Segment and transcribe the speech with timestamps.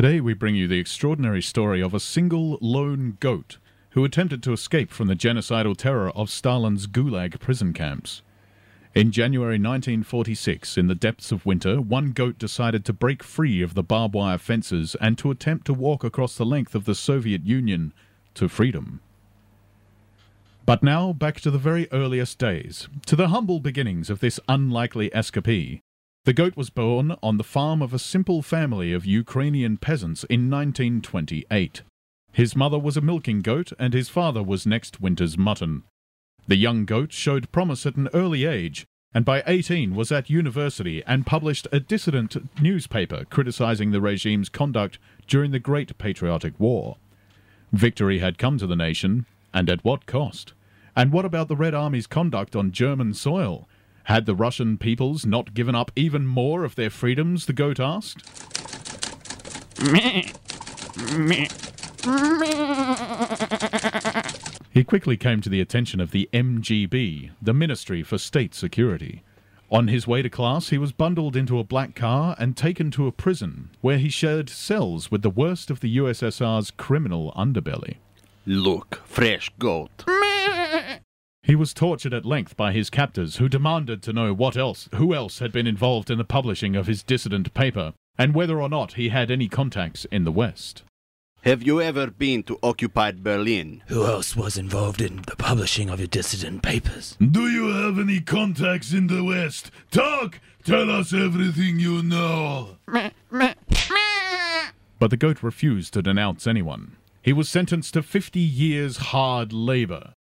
[0.00, 3.58] Today we bring you the extraordinary story of a single lone goat
[3.90, 8.22] who attempted to escape from the genocidal terror of Stalin's Gulag prison camps.
[8.94, 13.74] In January 1946, in the depths of winter, one goat decided to break free of
[13.74, 17.44] the barbed wire fences and to attempt to walk across the length of the Soviet
[17.44, 17.92] Union
[18.32, 19.00] to freedom.
[20.64, 25.10] But now back to the very earliest days, to the humble beginnings of this unlikely
[25.10, 25.82] escapee.
[26.24, 30.50] The goat was born on the farm of a simple family of Ukrainian peasants in
[30.50, 31.82] 1928.
[32.32, 35.84] His mother was a milking goat, and his father was next winter's mutton.
[36.46, 41.02] The young goat showed promise at an early age, and by 18 was at university
[41.06, 46.98] and published a dissident newspaper criticizing the regime's conduct during the Great Patriotic War.
[47.72, 49.24] Victory had come to the nation,
[49.54, 50.52] and at what cost?
[50.94, 53.66] And what about the Red Army's conduct on German soil?
[54.04, 58.26] Had the Russian peoples not given up even more of their freedoms, the goat asked?
[64.72, 69.22] He quickly came to the attention of the MGB, the Ministry for State Security.
[69.70, 73.06] On his way to class, he was bundled into a black car and taken to
[73.06, 77.96] a prison, where he shared cells with the worst of the USSR's criminal underbelly.
[78.46, 80.04] Look, fresh goat.
[81.42, 85.14] He was tortured at length by his captors, who demanded to know what else, who
[85.14, 88.94] else had been involved in the publishing of his dissident paper, and whether or not
[88.94, 90.82] he had any contacts in the West.
[91.42, 93.82] Have you ever been to occupied Berlin?
[93.86, 97.16] Who else was involved in the publishing of your dissident papers?
[97.18, 99.70] Do you have any contacts in the West?
[99.90, 100.38] Talk!
[100.64, 102.76] Tell us everything you know.
[104.98, 106.96] But the goat refused to denounce anyone.
[107.22, 110.12] He was sentenced to 50 years hard labor.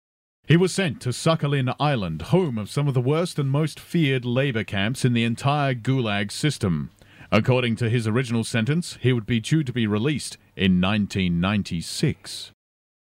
[0.49, 4.25] He was sent to Sakhalin Island, home of some of the worst and most feared
[4.25, 6.89] labor camps in the entire Gulag system.
[7.31, 12.51] According to his original sentence, he would be due to be released in 1996.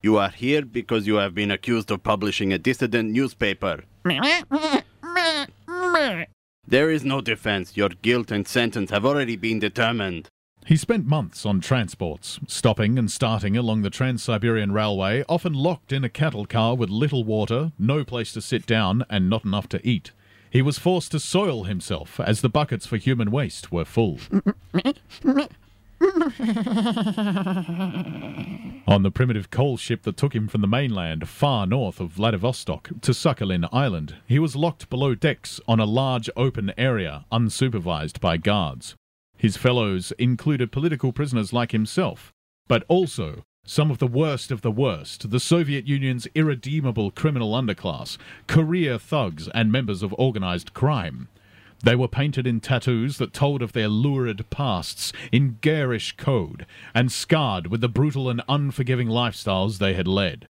[0.00, 3.84] You are here because you have been accused of publishing a dissident newspaper.
[6.66, 7.76] There is no defense.
[7.76, 10.30] Your guilt and sentence have already been determined.
[10.66, 15.92] He spent months on transports, stopping and starting along the Trans Siberian Railway, often locked
[15.92, 19.68] in a cattle car with little water, no place to sit down, and not enough
[19.68, 20.12] to eat.
[20.50, 24.18] He was forced to soil himself as the buckets for human waste were full.
[28.86, 32.88] On the primitive coal ship that took him from the mainland far north of Vladivostok
[33.02, 38.38] to Sakhalin Island, he was locked below decks on a large open area, unsupervised by
[38.38, 38.96] guards.
[39.44, 42.32] His fellows included political prisoners like himself,
[42.66, 48.16] but also some of the worst of the worst, the Soviet Union's irredeemable criminal underclass,
[48.46, 51.28] career thugs, and members of organized crime.
[51.82, 57.12] They were painted in tattoos that told of their lurid pasts, in garish code, and
[57.12, 60.48] scarred with the brutal and unforgiving lifestyles they had led.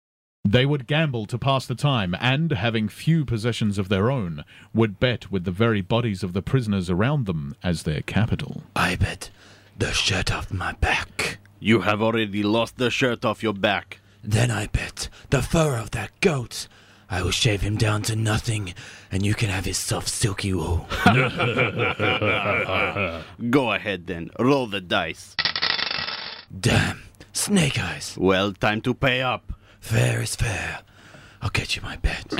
[0.50, 4.98] They would gamble to pass the time and, having few possessions of their own, would
[4.98, 8.62] bet with the very bodies of the prisoners around them as their capital.
[8.74, 9.28] I bet
[9.76, 11.36] the shirt off my back.
[11.60, 14.00] You have already lost the shirt off your back.
[14.24, 16.66] Then I bet the fur of that goat.
[17.10, 18.72] I will shave him down to nothing,
[19.12, 20.88] and you can have his soft, silky wool.
[23.50, 25.36] Go ahead then, roll the dice.
[26.58, 27.02] Damn,
[27.34, 28.16] snake eyes.
[28.18, 29.52] Well, time to pay up.
[29.88, 30.80] Fair is fair.
[31.40, 32.34] I'll get you my bet.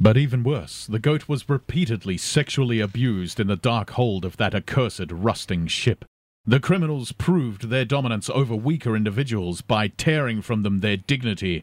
[0.00, 4.56] But even worse, the goat was repeatedly sexually abused in the dark hold of that
[4.56, 6.04] accursed rusting ship.
[6.44, 11.62] The criminals proved their dominance over weaker individuals by tearing from them their dignity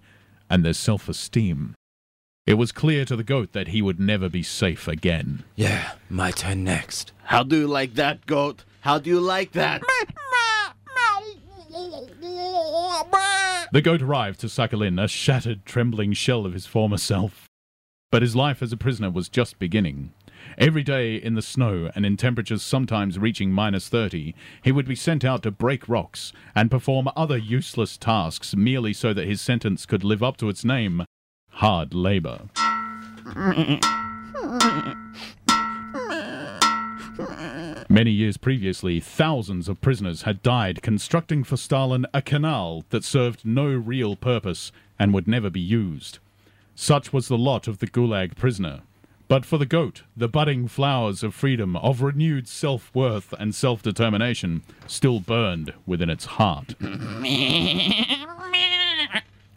[0.49, 1.75] and their self esteem.
[2.47, 5.43] It was clear to the goat that he would never be safe again.
[5.57, 7.11] Yeah, my turn next.
[7.25, 8.63] How do you like that, goat?
[8.79, 9.81] How do you like that?
[13.71, 17.49] The goat arrived to Sakhalin, a shattered, trembling shell of his former self.
[18.11, 20.13] But his life as a prisoner was just beginning.
[20.57, 24.95] Every day in the snow and in temperatures sometimes reaching minus 30, he would be
[24.95, 29.85] sent out to break rocks and perform other useless tasks merely so that his sentence
[29.85, 31.03] could live up to its name
[31.49, 32.49] hard labor.
[37.95, 43.45] Many years previously, thousands of prisoners had died constructing for Stalin a canal that served
[43.45, 46.19] no real purpose and would never be used.
[46.75, 48.81] Such was the lot of the Gulag prisoner.
[49.29, 53.81] But for the goat, the budding flowers of freedom, of renewed self worth and self
[53.81, 56.75] determination, still burned within its heart.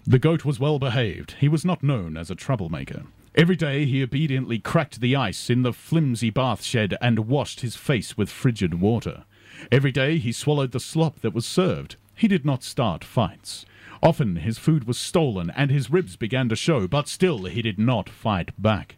[0.07, 1.33] The goat was well behaved.
[1.39, 3.03] He was not known as a troublemaker.
[3.35, 7.77] Every day he obediently cracked the ice in the flimsy bath shed and washed his
[7.77, 9.25] face with frigid water.
[9.71, 11.97] Every day he swallowed the slop that was served.
[12.15, 13.67] He did not start fights.
[14.03, 17.79] Often his food was stolen and his ribs began to show, but still he did
[17.79, 18.97] not fight back.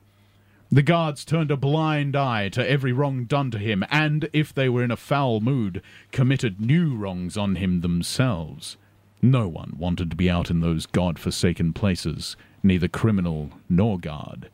[0.71, 4.69] The guards turned a blind eye to every wrong done to him, and, if they
[4.69, 5.83] were in a foul mood,
[6.13, 8.77] committed new wrongs on him themselves.
[9.23, 14.51] No one wanted to be out in those god-forsaken places, neither criminal nor guard.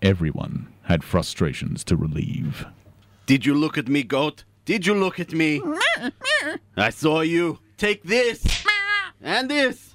[0.00, 2.66] Everyone had frustrations to relieve.
[3.26, 4.44] Did you look at me, goat?
[4.64, 5.60] Did you look at me?
[6.76, 7.58] I saw you.
[7.76, 8.64] Take this.
[9.20, 9.94] And this.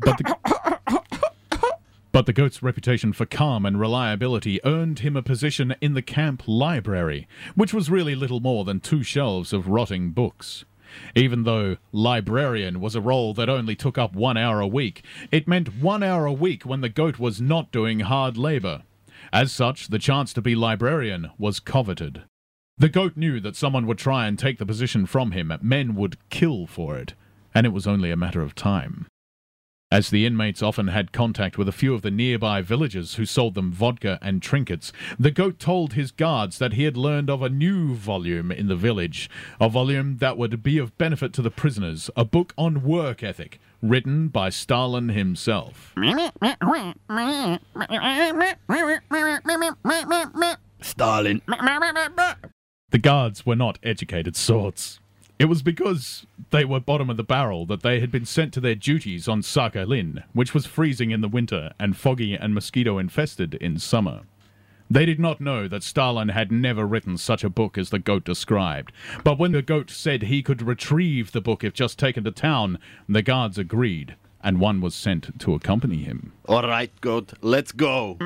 [0.00, 1.00] But the,
[2.12, 6.42] but the goat's reputation for calm and reliability earned him a position in the camp
[6.46, 10.64] library, which was really little more than two shelves of rotting books.
[11.14, 15.48] Even though librarian was a role that only took up one hour a week, it
[15.48, 18.82] meant one hour a week when the goat was not doing hard labor.
[19.32, 22.22] As such, the chance to be librarian was coveted.
[22.78, 26.18] The goat knew that someone would try and take the position from him, men would
[26.28, 27.14] kill for it,
[27.54, 29.06] and it was only a matter of time.
[29.88, 33.54] As the inmates often had contact with a few of the nearby villagers who sold
[33.54, 37.48] them vodka and trinkets, the goat told his guards that he had learned of a
[37.48, 39.30] new volume in the village,
[39.60, 43.60] a volume that would be of benefit to the prisoners, a book on work ethic,
[43.80, 45.94] written by Stalin himself.
[50.80, 51.42] Stalin.
[52.90, 54.98] The guards were not educated sorts.
[55.38, 58.60] It was because they were bottom of the barrel that they had been sent to
[58.60, 63.54] their duties on Sakhalin, which was freezing in the winter and foggy and mosquito infested
[63.54, 64.22] in summer.
[64.88, 68.24] They did not know that Stalin had never written such a book as the goat
[68.24, 68.92] described,
[69.24, 72.78] but when the goat said he could retrieve the book if just taken to town,
[73.08, 76.32] the guards agreed, and one was sent to accompany him.
[76.46, 77.32] All right, goat.
[77.42, 78.16] Let's go.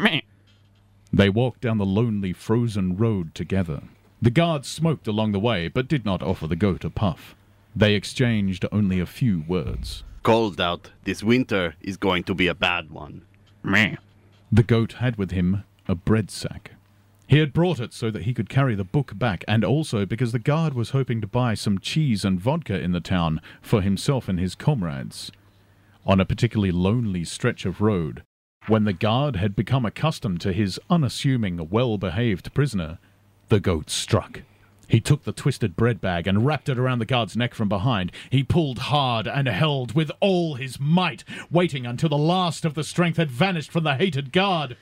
[1.12, 3.82] They walked down the lonely, frozen road together.
[4.22, 7.34] The guards smoked along the way, but did not offer the goat a puff.
[7.74, 10.04] They exchanged only a few words.
[10.22, 10.90] Cold out.
[11.04, 13.22] This winter is going to be a bad one.
[14.52, 16.72] The goat had with him a bread sack.
[17.26, 20.32] He had brought it so that he could carry the book back, and also because
[20.32, 24.28] the guard was hoping to buy some cheese and vodka in the town for himself
[24.28, 25.30] and his comrades.
[26.04, 28.24] On a particularly lonely stretch of road,
[28.66, 32.98] when the guard had become accustomed to his unassuming, well behaved prisoner,
[33.50, 34.42] the goat struck.
[34.88, 38.10] He took the twisted bread bag and wrapped it around the guard's neck from behind.
[38.30, 42.82] He pulled hard and held with all his might, waiting until the last of the
[42.82, 44.76] strength had vanished from the hated guard.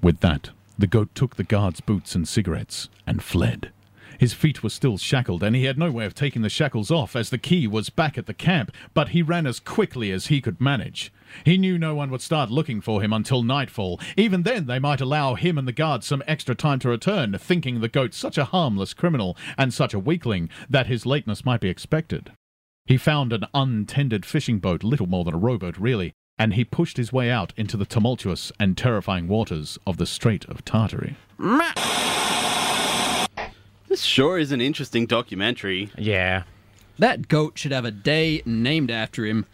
[0.00, 0.50] With that,
[0.82, 3.70] the goat took the guard's boots and cigarettes and fled.
[4.18, 7.14] His feet were still shackled, and he had no way of taking the shackles off
[7.14, 10.40] as the key was back at the camp, but he ran as quickly as he
[10.40, 11.12] could manage.
[11.44, 14.00] He knew no one would start looking for him until nightfall.
[14.16, 17.78] Even then, they might allow him and the guard some extra time to return, thinking
[17.80, 21.68] the goat such a harmless criminal and such a weakling that his lateness might be
[21.68, 22.32] expected.
[22.86, 26.12] He found an untended fishing boat, little more than a rowboat, really,
[26.42, 30.44] and he pushed his way out into the tumultuous and terrifying waters of the Strait
[30.46, 31.14] of Tartary.
[33.88, 35.92] This sure is an interesting documentary.
[35.96, 36.42] Yeah.
[36.98, 39.46] That goat should have a day named after him.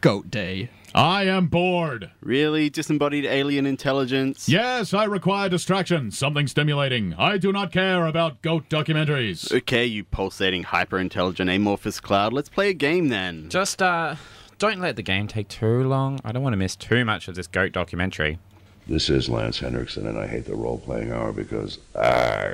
[0.00, 0.70] Goat Day.
[0.94, 2.10] I am bored.
[2.22, 2.70] Really?
[2.70, 4.48] Disembodied alien intelligence?
[4.48, 7.12] Yes, I require distraction, something stimulating.
[7.18, 9.52] I do not care about goat documentaries.
[9.52, 12.32] Okay, you pulsating hyper-intelligent amorphous cloud.
[12.32, 13.50] Let's play a game then.
[13.50, 14.16] Just, uh,
[14.60, 16.20] don't let the game take too long.
[16.22, 18.38] I don't want to miss too much of this goat documentary.
[18.86, 22.44] This is Lance Henriksen, and I hate the role playing hour because, ah,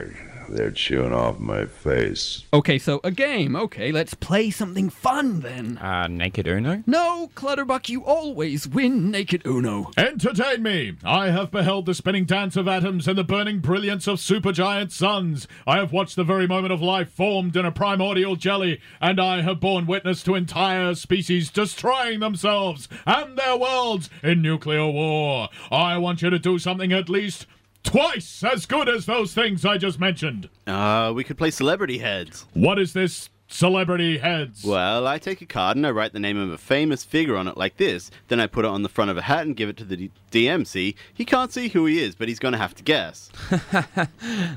[0.48, 2.44] they're chewing off my face.
[2.52, 3.56] Okay, so a game.
[3.56, 5.78] Okay, let's play something fun then.
[5.78, 6.82] Uh, Naked Uno?
[6.86, 9.90] No, Clutterbuck, you always win Naked Uno.
[9.96, 10.96] Entertain me!
[11.04, 15.46] I have beheld the spinning dance of atoms and the burning brilliance of supergiant suns.
[15.66, 19.42] I have watched the very moment of life formed in a primordial jelly, and I
[19.42, 25.48] have borne witness to entire species destroying themselves and their worlds in nuclear war.
[25.70, 27.46] I want you to do something at least
[27.86, 30.48] twice as good as those things I just mentioned.
[30.66, 32.46] Uh, we could play celebrity heads.
[32.52, 34.64] What is this celebrity heads.
[34.64, 37.48] Well, I take a card and I write the name of a famous figure on
[37.48, 38.10] it like this.
[38.28, 39.96] Then I put it on the front of a hat and give it to the
[39.96, 40.66] D- DM.
[40.66, 43.30] See, he can't see who he is, but he's going to have to guess.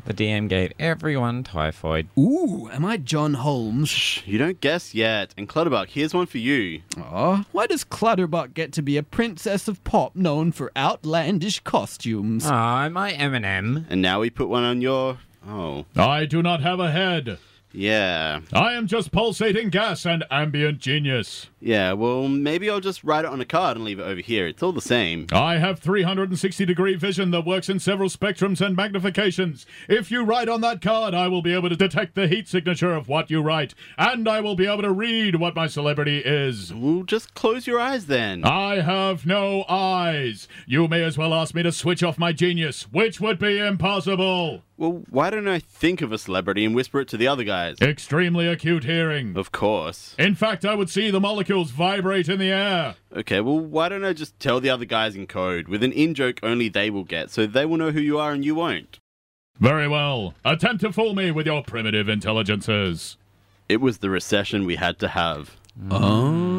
[0.05, 2.07] The DM gave everyone typhoid.
[2.17, 3.89] Ooh, am I John Holmes?
[3.89, 5.33] Shh, you don't guess yet.
[5.37, 6.81] And Clutterbuck, here's one for you.
[6.97, 12.45] Aw, why does Clutterbuck get to be a princess of pop known for outlandish costumes?
[12.47, 13.85] Ah, am I Eminem?
[13.89, 15.19] And now we put one on your.
[15.47, 17.37] Oh, I do not have a head.
[17.71, 18.41] Yeah.
[18.53, 21.47] I am just pulsating gas and ambient genius.
[21.61, 24.47] Yeah, well, maybe I'll just write it on a card and leave it over here.
[24.47, 25.27] It's all the same.
[25.31, 29.65] I have 360 degree vision that works in several spectrums and magnifications.
[29.87, 32.93] If you write on that card, I will be able to detect the heat signature
[32.93, 36.73] of what you write, and I will be able to read what my celebrity is.
[36.73, 38.45] Well, just close your eyes then.
[38.45, 40.47] I have no eyes.
[40.65, 44.63] You may as well ask me to switch off my genius, which would be impossible.
[44.79, 47.81] Well, why don't I think of a celebrity and whisper it to the other guys?
[47.81, 49.37] Extremely acute hearing.
[49.37, 50.15] Of course.
[50.17, 52.95] In fact, I would see the molecules vibrate in the air.
[53.15, 56.13] Okay, well, why don't I just tell the other guys in code with an in
[56.13, 58.99] joke only they will get, so they will know who you are and you won't?
[59.59, 60.33] Very well.
[60.45, 63.17] Attempt to fool me with your primitive intelligences.
[63.67, 65.57] It was the recession we had to have.
[65.91, 66.58] Oh.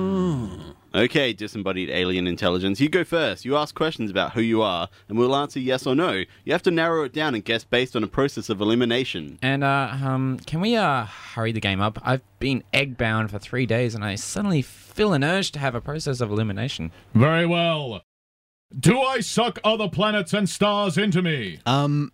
[0.93, 3.45] Okay, disembodied alien intelligence, you go first.
[3.45, 6.25] You ask questions about who you are, and we'll answer yes or no.
[6.45, 9.39] You have to narrow it down and guess based on a process of elimination.
[9.41, 12.01] And uh, um, can we uh hurry the game up?
[12.03, 15.77] I've been egg bound for three days, and I suddenly feel an urge to have
[15.77, 16.91] a process of elimination.
[17.15, 18.03] Very well.
[18.79, 21.61] Do I suck other planets and stars into me?
[21.67, 22.13] Um,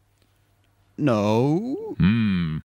[0.99, 1.95] no.
[1.99, 2.59] Hmm.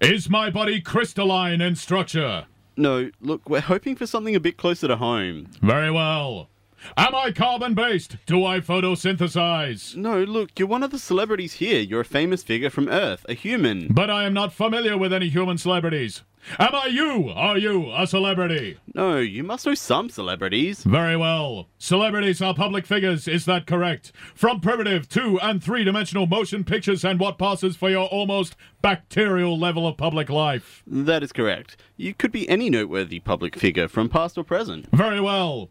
[0.00, 2.46] Is my body crystalline in structure?
[2.76, 5.48] No, look, we're hoping for something a bit closer to home.
[5.62, 6.50] Very well.
[6.96, 8.16] Am I carbon based?
[8.26, 9.96] Do I photosynthesize?
[9.96, 11.80] No, look, you're one of the celebrities here.
[11.80, 13.88] You're a famous figure from Earth, a human.
[13.90, 16.22] But I am not familiar with any human celebrities.
[16.60, 17.28] Am I you?
[17.30, 18.78] Are you a celebrity?
[18.94, 20.84] No, you must know some celebrities.
[20.84, 21.68] Very well.
[21.78, 24.12] Celebrities are public figures, is that correct?
[24.34, 29.58] From primitive, two and three dimensional motion pictures and what passes for your almost bacterial
[29.58, 30.84] level of public life.
[30.86, 31.78] That is correct.
[31.96, 34.86] You could be any noteworthy public figure from past or present.
[34.92, 35.70] Very well.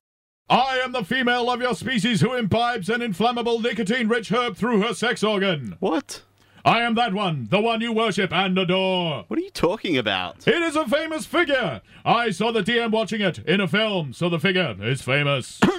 [0.50, 4.82] I am the female of your species who imbibes an inflammable nicotine rich herb through
[4.84, 5.76] her sex organ.
[5.80, 6.22] What?
[6.64, 9.26] I am that one, the one you worship and adore.
[9.28, 10.48] What are you talking about?
[10.48, 11.82] It is a famous figure.
[12.04, 15.60] I saw the DM watching it in a film, so the figure is famous.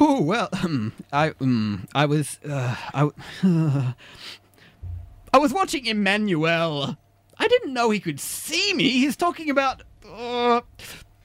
[0.00, 0.48] Oh well,
[1.12, 3.10] I um, I was uh, I
[5.32, 6.96] I was watching Emmanuelle.
[7.38, 8.88] I didn't know he could see me.
[8.88, 10.62] He's talking about uh,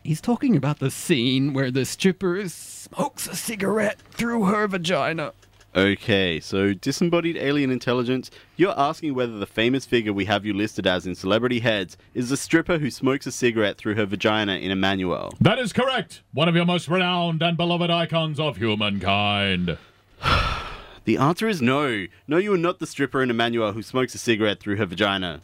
[0.09, 5.31] he's talking about the scene where the stripper smokes a cigarette through her vagina.
[5.75, 10.87] Okay, so disembodied alien intelligence, you're asking whether the famous figure we have you listed
[10.87, 14.75] as in Celebrity Heads is the stripper who smokes a cigarette through her vagina in
[14.75, 15.37] Emmanuelle.
[15.39, 16.23] that is correct.
[16.33, 19.77] One of your most renowned and beloved icons of humankind.
[21.05, 22.05] The answer is no.
[22.27, 25.41] No, you are not the stripper in Emmanuelle who smokes a cigarette through her vagina.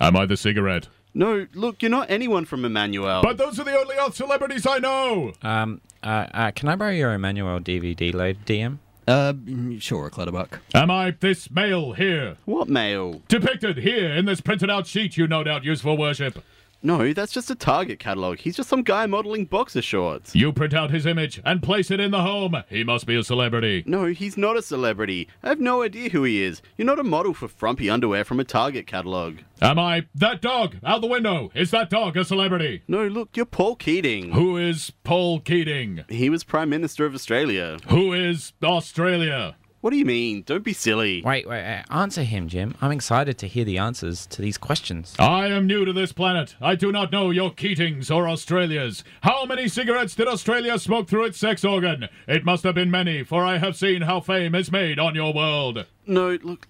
[0.00, 0.88] Am I the cigarette?
[1.14, 3.22] No, look, you're not anyone from Emmanuelle.
[3.22, 5.32] But those are the only other celebrities I know.
[5.42, 8.78] Um, uh, uh, can I borrow your Emmanuelle DVD load, DM?
[9.06, 10.60] Uh, mm, sure, Clutterbuck.
[10.74, 12.36] Am I this male here?
[12.46, 13.22] what male?
[13.28, 16.42] Depicted here in this printed out sheet you no doubt use for worship.
[16.86, 18.40] No, that's just a Target catalog.
[18.40, 20.34] He's just some guy modeling boxer shorts.
[20.34, 22.62] You print out his image and place it in the home.
[22.68, 23.82] He must be a celebrity.
[23.86, 25.26] No, he's not a celebrity.
[25.42, 26.60] I have no idea who he is.
[26.76, 29.38] You're not a model for frumpy underwear from a Target catalog.
[29.62, 31.50] Am I that dog out the window?
[31.54, 32.82] Is that dog a celebrity?
[32.86, 34.32] No, look, you're Paul Keating.
[34.32, 36.04] Who is Paul Keating?
[36.10, 37.78] He was Prime Minister of Australia.
[37.88, 39.56] Who is Australia?
[39.84, 40.44] What do you mean?
[40.46, 41.20] Don't be silly.
[41.20, 42.74] Wait, wait, wait, answer him, Jim.
[42.80, 45.14] I'm excited to hear the answers to these questions.
[45.18, 46.56] I am new to this planet.
[46.58, 49.04] I do not know your Keatings or Australias.
[49.20, 52.08] How many cigarettes did Australia smoke through its sex organ?
[52.26, 55.34] It must have been many, for I have seen how fame is made on your
[55.34, 55.84] world.
[56.06, 56.66] No, look,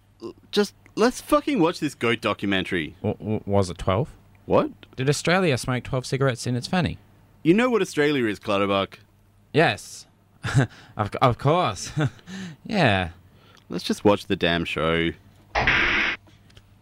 [0.50, 2.96] just let's fucking watch this goat documentary.
[3.00, 4.10] W- w- was it 12?
[4.46, 4.72] What?
[4.96, 6.98] Did Australia smoke 12 cigarettes in its fanny?
[7.44, 8.98] You know what Australia is, Clutterbuck.
[9.52, 10.06] Yes.
[10.96, 11.92] of, of course.
[12.64, 13.10] yeah.
[13.68, 15.10] Let's just watch the damn show.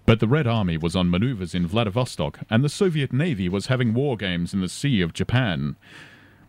[0.04, 3.94] But the Red Army was on maneuvers in Vladivostok, and the Soviet Navy was having
[3.94, 5.76] war games in the Sea of Japan.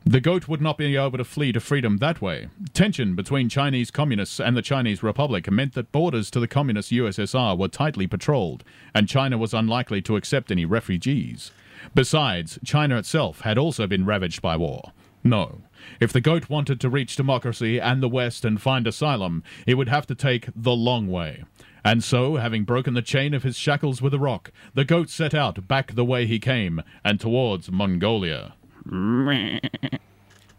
[0.05, 2.50] The goat would not be able to flee to freedom that way.
[2.74, 7.58] Tension between Chinese communists and the Chinese Republic meant that borders to the communist USSR
[7.58, 11.51] were tightly patrolled, and China was unlikely to accept any refugees.
[11.96, 14.91] Besides, China itself had also been ravaged by war.
[15.23, 15.61] No.
[15.99, 19.89] If the goat wanted to reach democracy and the West and find asylum, it would
[19.89, 21.43] have to take the long way.
[21.85, 25.33] And so, having broken the chain of his shackles with a rock, the goat set
[25.33, 28.53] out back the way he came, and towards Mongolia.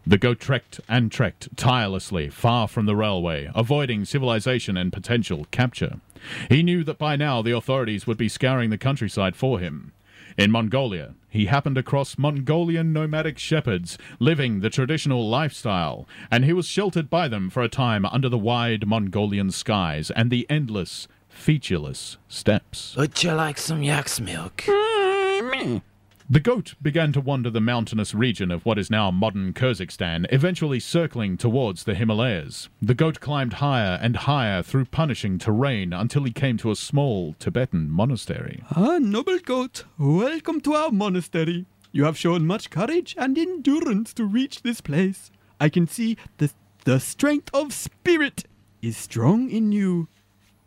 [0.07, 5.99] The goat trekked and trekked tirelessly far from the railway, avoiding civilization and potential capture.
[6.47, 9.93] He knew that by now the authorities would be scouring the countryside for him.
[10.37, 16.65] In Mongolia, he happened across Mongolian nomadic shepherds living the traditional lifestyle, and he was
[16.65, 22.17] sheltered by them for a time under the wide Mongolian skies and the endless, featureless
[22.29, 22.95] steppes.
[22.95, 24.63] Would you like some yak's milk?
[24.65, 25.81] Mm,
[26.27, 30.79] The goat began to wander the mountainous region of what is now modern Kyrgyzstan, eventually
[30.79, 32.67] circling towards the Himalayas.
[32.81, 37.35] The goat climbed higher and higher through punishing terrain until he came to a small
[37.37, 38.63] Tibetan monastery.
[38.75, 41.67] Ah, noble goat, welcome to our monastery.
[41.91, 45.29] You have shown much courage and endurance to reach this place.
[45.61, 46.49] I can see the,
[46.85, 48.45] the strength of spirit
[48.81, 50.07] is strong in you.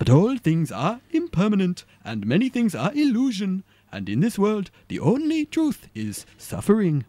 [0.00, 4.98] But all things are impermanent, and many things are illusion, and in this world the
[4.98, 7.04] only truth is suffering.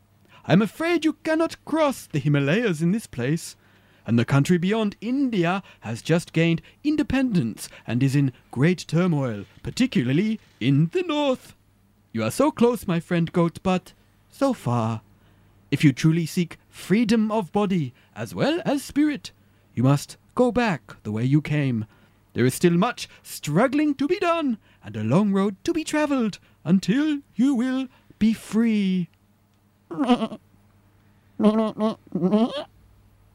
[0.45, 3.55] I'm afraid you cannot cross the Himalayas in this place,
[4.05, 10.41] and the country beyond India has just gained independence and is in great turmoil, particularly
[10.59, 11.55] in the north.
[12.11, 13.93] You are so close, my friend goat, but
[14.29, 14.99] so far.
[15.71, 19.31] If you truly seek freedom of body as well as spirit,
[19.73, 21.85] you must go back the way you came.
[22.33, 26.39] There is still much struggling to be done and a long road to be traveled
[26.63, 27.87] until you will
[28.19, 29.09] be free.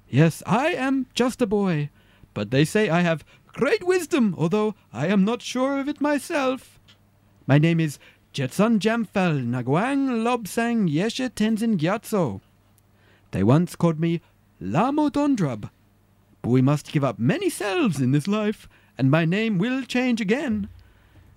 [0.09, 1.91] Yes, I am just a boy,
[2.33, 6.79] but they say I have great wisdom, although I am not sure of it myself.
[7.47, 7.99] My name is
[8.33, 12.41] Jetsun Jamphel Ngawang Lobsang Yeshe Tenzin Gyatso.
[13.33, 14.21] They once called me
[14.62, 15.71] Lhamo Dondrub,
[16.43, 20.21] but we must give up many selves in this life, and my name will change
[20.21, 20.69] again.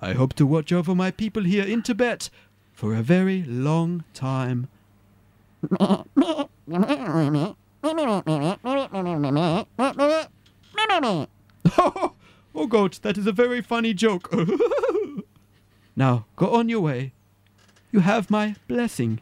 [0.01, 2.29] I hope to watch over my people here in Tibet
[2.73, 4.69] for a very long time.
[5.79, 6.05] oh,
[12.55, 14.33] oh, goat, that is a very funny joke.
[15.95, 17.13] now, go on your way.
[17.91, 19.19] You have my blessing.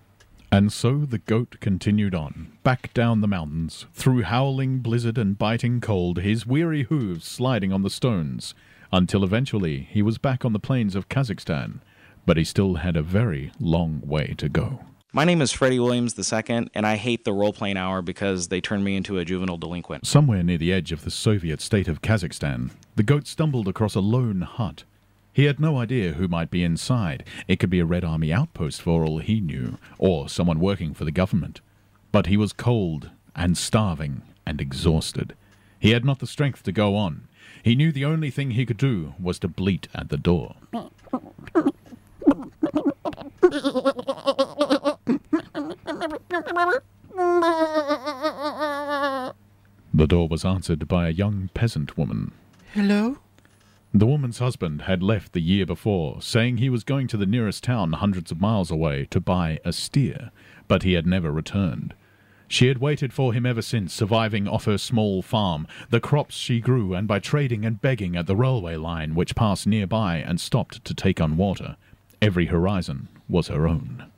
[0.52, 5.82] And so the goat continued on, back down the mountains, through howling blizzard and biting
[5.82, 8.56] cold, his weary hooves sliding on the stones,
[8.92, 11.82] until eventually he was back on the plains of Kazakhstan.
[12.26, 14.80] But he still had a very long way to go.
[15.14, 18.62] My name is Freddie Williams II, and I hate the role playing hour because they
[18.62, 20.06] turned me into a juvenile delinquent.
[20.06, 24.00] Somewhere near the edge of the Soviet state of Kazakhstan, the goat stumbled across a
[24.00, 24.84] lone hut.
[25.38, 27.24] He had no idea who might be inside.
[27.48, 31.06] It could be a Red Army outpost for all he knew, or someone working for
[31.06, 31.62] the government.
[32.12, 35.36] But he was cold and starving and exhausted.
[35.80, 37.28] He had not the strength to go on.
[37.62, 40.56] He knew the only thing he could do was to bleat at the door.
[49.94, 52.32] The door was answered by a young peasant woman.
[52.74, 53.20] Hello?
[53.98, 57.64] The woman's husband had left the year before, saying he was going to the nearest
[57.64, 60.30] town hundreds of miles away to buy a steer,
[60.68, 61.96] but he had never returned.
[62.48, 66.60] She had waited for him ever since, surviving off her small farm, the crops she
[66.60, 70.86] grew, and by trading and begging at the railway line which passed nearby and stopped
[70.86, 71.76] to take on water.
[72.22, 74.12] Every horizon was her own.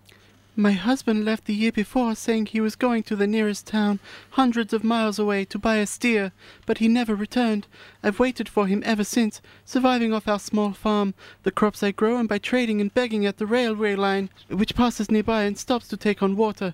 [0.60, 4.74] My husband left the year before saying he was going to the nearest town, hundreds
[4.74, 6.34] of miles away, to buy a steer,
[6.66, 7.66] but he never returned.
[8.04, 12.18] I've waited for him ever since, surviving off our small farm, the crops I grow,
[12.18, 15.96] and by trading and begging at the railway line, which passes nearby and stops to
[15.96, 16.74] take on water.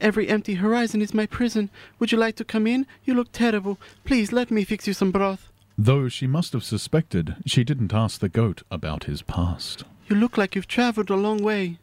[0.00, 1.68] Every empty horizon is my prison.
[1.98, 2.86] Would you like to come in?
[3.04, 3.76] You look terrible.
[4.06, 5.52] Please let me fix you some broth.
[5.76, 9.84] Though she must have suspected, she didn't ask the goat about his past.
[10.08, 11.76] You look like you've traveled a long way.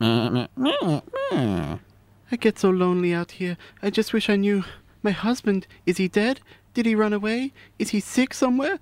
[0.00, 1.78] I
[2.38, 3.56] get so lonely out here.
[3.82, 4.64] I just wish I knew.
[5.02, 6.40] My husband, is he dead?
[6.74, 7.52] Did he run away?
[7.78, 8.78] Is he sick somewhere?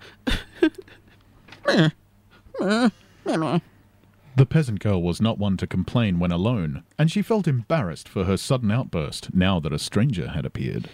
[4.37, 8.25] The peasant girl was not one to complain when alone, and she felt embarrassed for
[8.25, 10.89] her sudden outburst now that a stranger had appeared.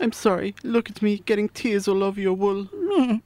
[0.00, 0.54] I'm sorry.
[0.62, 2.68] Look at me, getting tears all over your wool.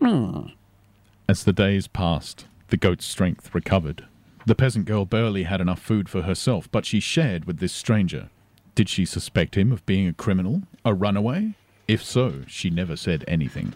[1.28, 4.06] As the days passed, the goat's strength recovered.
[4.46, 8.30] The peasant girl barely had enough food for herself, but she shared with this stranger.
[8.76, 10.62] Did she suspect him of being a criminal?
[10.84, 11.54] A runaway?
[11.88, 13.72] If so, she never said anything.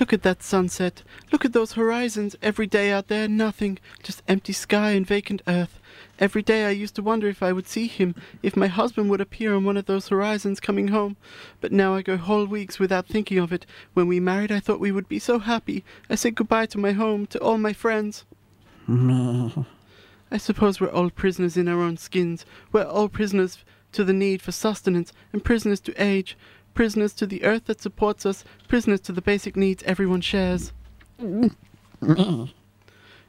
[0.00, 1.02] Look at that sunset.
[1.30, 2.36] Look at those horizons.
[2.40, 3.78] Every day out there, nothing.
[4.02, 5.78] Just empty sky and vacant earth.
[6.18, 9.20] Every day I used to wonder if I would see him, if my husband would
[9.20, 11.16] appear on one of those horizons coming home.
[11.60, 13.66] But now I go whole weeks without thinking of it.
[13.94, 15.84] When we married, I thought we would be so happy.
[16.08, 18.24] I said goodbye to my home, to all my friends.
[18.86, 19.66] No.
[20.30, 22.46] I suppose we're all prisoners in our own skins.
[22.72, 23.58] We're all prisoners
[23.92, 26.36] to the need for sustenance, and prisoners to age,
[26.74, 30.72] prisoners to the earth that supports us, prisoners to the basic needs everyone shares.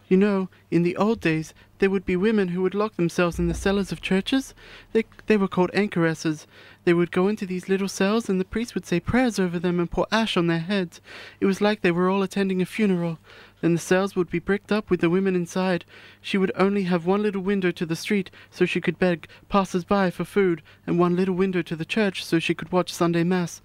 [0.10, 3.48] You know, in the old days, there would be women who would lock themselves in
[3.48, 4.54] the cellars of churches.
[4.92, 6.46] They, they were called anchoresses.
[6.84, 9.80] They would go into these little cells, and the priest would say prayers over them
[9.80, 11.00] and pour ash on their heads.
[11.40, 13.18] It was like they were all attending a funeral.
[13.62, 15.86] Then the cells would be bricked up with the women inside.
[16.22, 19.86] She would only have one little window to the street so she could beg passers
[19.86, 23.24] by for food, and one little window to the church so she could watch Sunday
[23.24, 23.62] Mass.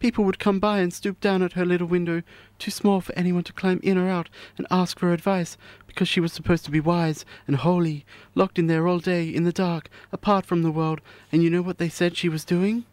[0.00, 2.22] People would come by and stoop down at her little window,
[2.58, 6.20] too small for anyone to climb in or out and ask for advice, because she
[6.20, 9.90] was supposed to be wise and holy, locked in there all day in the dark,
[10.10, 11.02] apart from the world.
[11.30, 12.86] And you know what they said she was doing?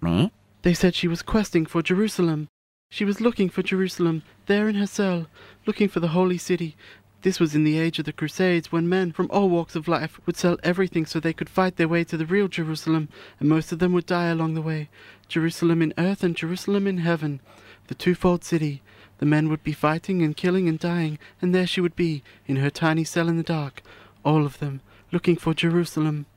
[0.64, 2.50] They said she was questing for Jerusalem.
[2.90, 5.28] She was looking for Jerusalem, there in her cell,
[5.66, 6.76] looking for the holy city.
[7.24, 10.20] This was in the age of the Crusades, when men from all walks of life
[10.26, 13.72] would sell everything so they could fight their way to the real Jerusalem, and most
[13.72, 14.90] of them would die along the way.
[15.28, 17.42] Jerusalem in earth and Jerusalem in heaven,
[17.88, 18.82] the twofold city.
[19.18, 22.58] The men would be fighting and killing and dying, and there she would be, in
[22.58, 23.82] her tiny cell in the dark,
[24.24, 26.28] all of them, looking for Jerusalem.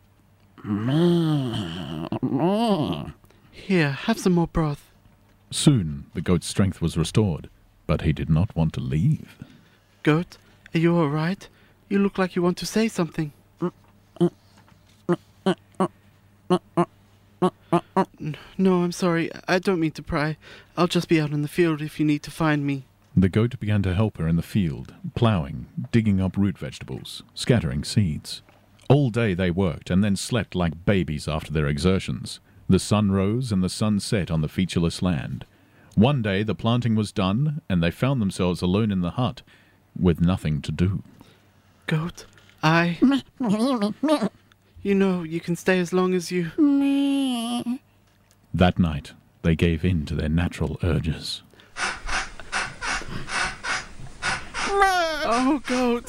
[3.52, 4.90] Here, have some more broth.
[5.50, 7.50] Soon the goat's strength was restored,
[7.86, 9.36] but he did not want to leave.
[10.02, 10.38] Goat,
[10.74, 11.48] are you all right?
[11.88, 13.32] You look like you want to say something.
[18.58, 19.30] No, I'm sorry.
[19.48, 20.36] I don't mean to pry.
[20.76, 22.84] I'll just be out in the field if you need to find me.
[23.16, 27.82] The goat began to help her in the field, ploughing, digging up root vegetables, scattering
[27.82, 28.42] seeds.
[28.88, 32.40] All day they worked and then slept like babies after their exertions.
[32.68, 35.44] The sun rose and the sun set on the featureless land.
[35.96, 39.42] One day the planting was done, and they found themselves alone in the hut,
[39.98, 41.02] with nothing to do.
[41.86, 42.26] Goat,
[42.62, 42.98] I.
[44.82, 46.50] You know, you can stay as long as you.
[48.54, 51.42] That night they gave in to their natural urges.
[55.32, 56.04] Oh, goat.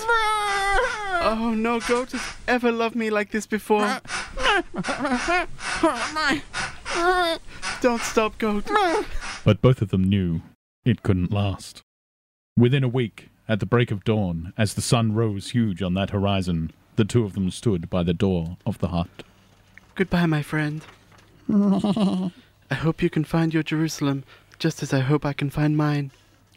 [1.24, 4.00] Oh, no goat has ever loved me like this before.
[7.82, 8.70] Don't stop, goat.
[9.44, 10.41] But both of them knew
[10.86, 11.82] it couldn't last.
[12.58, 16.12] Within a week, at the break of dawn, as the sun rose huge on that
[16.12, 19.24] horizon, the two of them stood by the door of the hut.
[19.94, 20.82] Goodbye, my friend.
[21.54, 22.32] I
[22.76, 24.24] hope you can find your Jerusalem,
[24.58, 26.12] just as I hope I can find mine.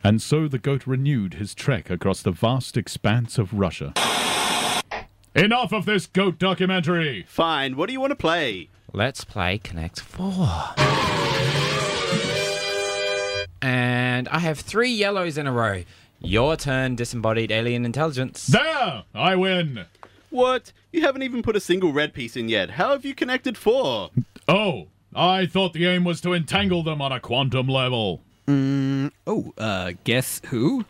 [0.05, 3.93] And so the goat renewed his trek across the vast expanse of Russia.
[5.35, 7.25] Enough of this goat documentary!
[7.27, 8.69] Fine, what do you want to play?
[8.93, 10.75] Let's play Connect 4.
[13.61, 15.83] And I have three yellows in a row.
[16.25, 18.47] Your turn, disembodied alien intelligence.
[18.47, 19.05] There!
[19.15, 19.85] I win!
[20.31, 20.73] What?
[20.91, 22.71] You haven't even put a single red piece in yet.
[22.71, 24.11] How have you connected four?
[24.49, 28.23] Oh, I thought the aim was to entangle them on a quantum level.
[28.49, 30.87] Oh, uh, guess who?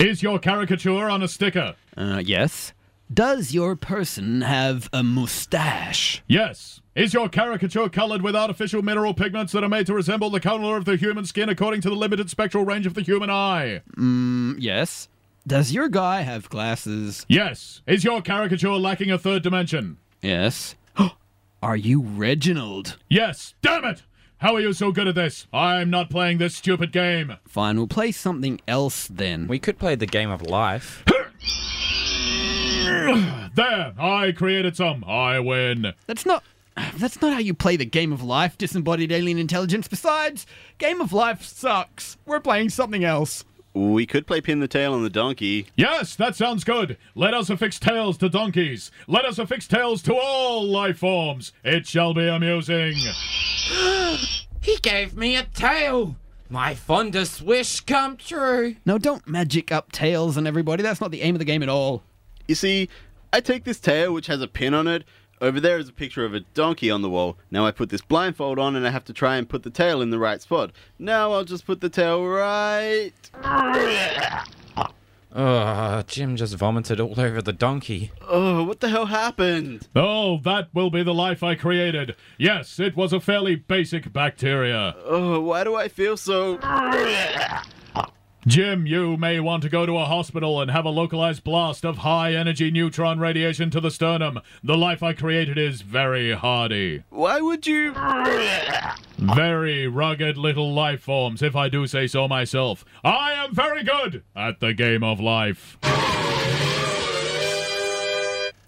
[0.00, 1.76] Is your caricature on a sticker?
[1.96, 2.72] Uh, yes.
[3.12, 6.22] Does your person have a mustache?
[6.26, 6.80] Yes.
[6.94, 10.76] Is your caricature colored with artificial mineral pigments that are made to resemble the color
[10.76, 13.82] of the human skin according to the limited spectral range of the human eye?
[13.96, 15.08] Mm, yes.
[15.44, 17.26] Does your guy have glasses?
[17.28, 17.82] Yes.
[17.88, 19.98] Is your caricature lacking a third dimension?
[20.22, 20.76] Yes.
[21.62, 22.96] Are you Reginald?
[23.08, 23.54] Yes.
[23.60, 24.04] Damn it!
[24.38, 25.46] How are you so good at this?
[25.52, 27.38] I'm not playing this stupid game.
[27.48, 29.48] Fine, we'll play something else then.
[29.48, 31.02] We could play the game of life.
[33.54, 35.04] There, I created some.
[35.04, 35.92] I win.
[36.06, 36.42] That's not.
[36.76, 39.88] That's not how you play the game of life, disembodied alien intelligence.
[39.88, 40.46] Besides,
[40.78, 42.16] game of life sucks.
[42.26, 43.44] We're playing something else.
[43.74, 45.66] We could play pin the tail on the donkey.
[45.76, 46.96] Yes, that sounds good.
[47.16, 48.92] Let us affix tails to donkeys.
[49.08, 51.52] Let us affix tails to all life forms.
[51.64, 52.94] It shall be amusing.
[54.60, 56.16] He gave me a tail!
[56.48, 58.76] My fondest wish come true.
[58.86, 60.82] No, don't magic up tails on everybody.
[60.82, 62.02] That's not the aim of the game at all.
[62.48, 62.88] You see,
[63.30, 65.04] I take this tail, which has a pin on it.
[65.40, 67.36] Over there is a picture of a donkey on the wall.
[67.50, 70.00] Now I put this blindfold on and I have to try and put the tail
[70.00, 70.70] in the right spot.
[70.98, 73.12] Now I'll just put the tail right.
[75.34, 78.12] Ugh, Jim just vomited all over the donkey.
[78.22, 79.88] Oh, what the hell happened?
[79.96, 82.14] Oh, that will be the life I created.
[82.38, 84.94] Yes, it was a fairly basic bacteria.
[85.04, 86.58] Oh, why do I feel so.
[88.46, 91.98] Jim, you may want to go to a hospital and have a localized blast of
[91.98, 94.38] high energy neutron radiation to the sternum.
[94.62, 97.04] The life I created is very hardy.
[97.08, 97.94] Why would you.
[99.16, 102.84] Very rugged little life forms, if I do say so myself.
[103.02, 105.78] I am very good at the game of life.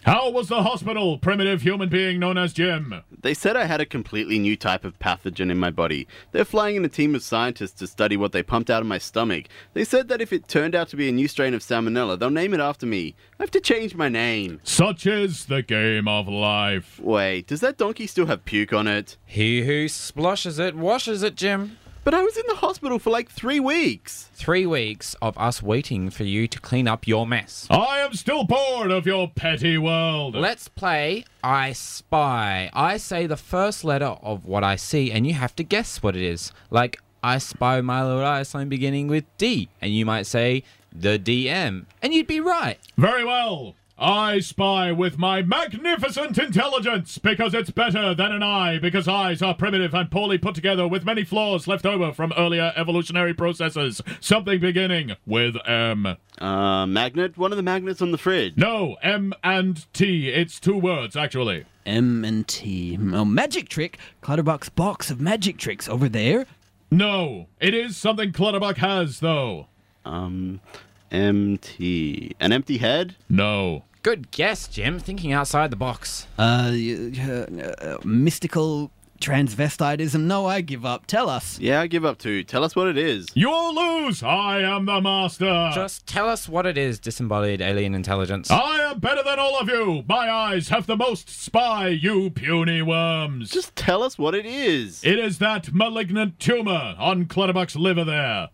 [0.06, 3.02] How was the hospital, primitive human being known as Jim?
[3.22, 6.06] They said I had a completely new type of pathogen in my body.
[6.30, 8.98] They're flying in a team of scientists to study what they pumped out of my
[8.98, 9.46] stomach.
[9.74, 12.30] They said that if it turned out to be a new strain of salmonella, they'll
[12.30, 13.16] name it after me.
[13.40, 14.60] I have to change my name.
[14.62, 17.00] Such is the game of life.
[17.00, 19.16] Wait, does that donkey still have puke on it?
[19.26, 21.78] He who splashes it washes it, Jim.
[22.06, 24.30] But I was in the hospital for like three weeks.
[24.32, 27.66] Three weeks of us waiting for you to clean up your mess.
[27.68, 30.36] I am still bored of your petty world.
[30.36, 32.70] Let's play I Spy.
[32.72, 36.14] I say the first letter of what I see, and you have to guess what
[36.14, 36.52] it is.
[36.70, 40.62] Like, I spy Milo Iceland beginning with D, and you might say
[40.94, 42.78] the DM, and you'd be right.
[42.96, 43.74] Very well.
[43.98, 49.54] I spy with my magnificent intelligence because it's better than an eye because eyes are
[49.54, 54.02] primitive and poorly put together with many flaws left over from earlier evolutionary processes.
[54.20, 56.18] Something beginning with M.
[56.36, 57.38] Uh, magnet?
[57.38, 58.58] One of the magnets on the fridge.
[58.58, 60.28] No, M and T.
[60.28, 61.64] It's two words, actually.
[61.86, 62.98] M and T.
[63.00, 63.98] Oh, magic trick.
[64.20, 66.44] Clutterbuck's box of magic tricks over there.
[66.90, 69.68] No, it is something Clutterbuck has, though.
[70.04, 70.60] Um,
[71.10, 72.34] MT.
[72.40, 73.16] An empty head?
[73.28, 73.84] No.
[74.02, 74.98] Good guess, Jim.
[74.98, 76.26] Thinking outside the box.
[76.38, 77.46] Uh, uh,
[77.80, 78.90] uh, mystical
[79.20, 80.20] transvestitism.
[80.22, 81.06] No, I give up.
[81.06, 81.58] Tell us.
[81.58, 82.42] Yeah, I give up too.
[82.44, 83.26] Tell us what it is.
[83.34, 84.22] You'll lose.
[84.22, 85.70] I am the master.
[85.74, 88.50] Just tell us what it is, disembodied alien intelligence.
[88.50, 90.04] I am better than all of you.
[90.08, 93.50] My eyes have the most spy, you puny worms.
[93.50, 95.02] Just tell us what it is.
[95.04, 98.50] It is that malignant tumor on Clutterbuck's liver there.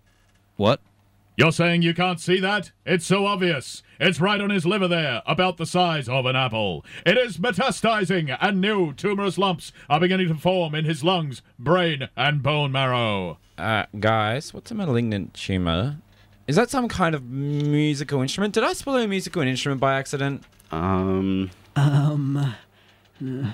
[0.57, 0.81] What?
[1.35, 2.73] You're saying you can't see that?
[2.85, 3.83] It's so obvious.
[3.99, 6.85] It's right on his liver there, about the size of an apple.
[7.07, 12.11] It is metastasizing, and new tumorous lumps are beginning to form in his lungs, brain,
[12.19, 13.39] and bone marrow.
[13.57, 15.97] Uh, guys, what's a malignant tumor?
[16.47, 18.53] Is that some kind of musical instrument?
[18.53, 20.43] Did I spell a musical instrument by accident?
[20.71, 21.51] Um.
[21.77, 22.55] Um.
[23.25, 23.53] uh,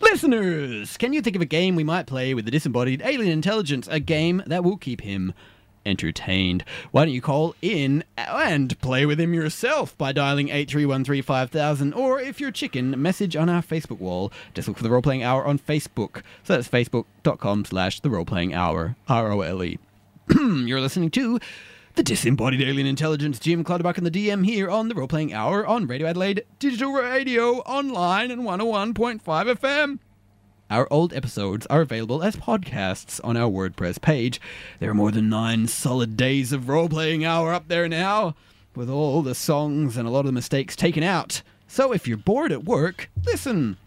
[0.00, 3.86] Listeners, can you think of a game we might play with the disembodied alien intelligence?
[3.88, 5.32] A game that will keep him
[5.90, 6.64] entertained.
[6.90, 12.40] Why don't you call in and play with him yourself by dialing 83135000 or if
[12.40, 14.32] you're a chicken, message on our Facebook wall.
[14.54, 16.22] Just look for the Role Playing Hour on Facebook.
[16.44, 18.96] So that's facebook.com slash the Role Playing Hour.
[19.08, 19.78] R-O-L-E.
[20.38, 21.38] you're listening to
[21.96, 25.66] the Disembodied Alien Intelligence, Jim Clutterbuck and the DM here on the Role Playing Hour
[25.66, 29.98] on Radio Adelaide Digital Radio Online and 101.5 FM.
[30.70, 34.40] Our old episodes are available as podcasts on our WordPress page.
[34.78, 38.36] There are more than nine solid days of role playing hour up there now,
[38.76, 41.42] with all the songs and a lot of the mistakes taken out.
[41.66, 43.78] So if you're bored at work, listen.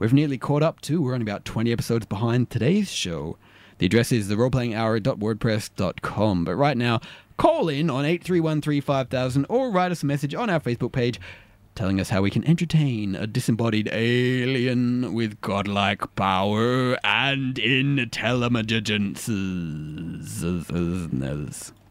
[0.00, 3.38] We've nearly caught up to, we're only about 20 episodes behind today's show.
[3.78, 6.44] The address is theroleplayinghour.wordpress.com.
[6.44, 7.00] But right now,
[7.36, 11.20] call in on 83135000 or write us a message on our Facebook page
[11.74, 19.26] telling us how we can entertain a disembodied alien with godlike power and intelligence.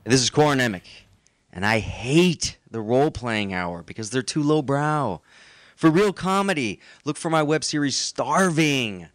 [0.03, 0.81] This is Corin Nemec,
[1.51, 5.21] and I hate the role playing hour because they're too lowbrow.
[5.75, 9.07] For real comedy, look for my web series Starving.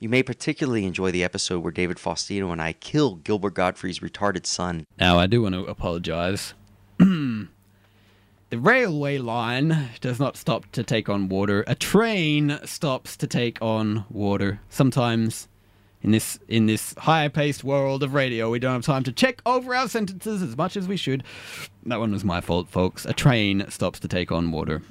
[0.00, 4.46] You may particularly enjoy the episode where David Faustino and I kill Gilbert Gottfried's retarded
[4.46, 4.86] son.
[4.98, 6.54] Now, I do want to apologize.
[8.50, 11.64] the railway line does not stop to take on water.
[11.68, 14.60] A train stops to take on water.
[14.68, 15.48] Sometimes
[16.02, 19.74] in this in this high-paced world of radio, we don't have time to check over
[19.74, 21.22] our sentences as much as we should.
[21.86, 23.06] That one was my fault, folks.
[23.06, 24.82] A train stops to take on water.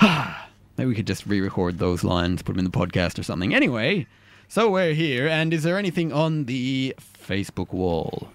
[0.02, 3.54] Maybe we could just re-record those lines, put them in the podcast or something.
[3.54, 4.06] Anyway,
[4.48, 8.28] so we're here, and is there anything on the Facebook wall?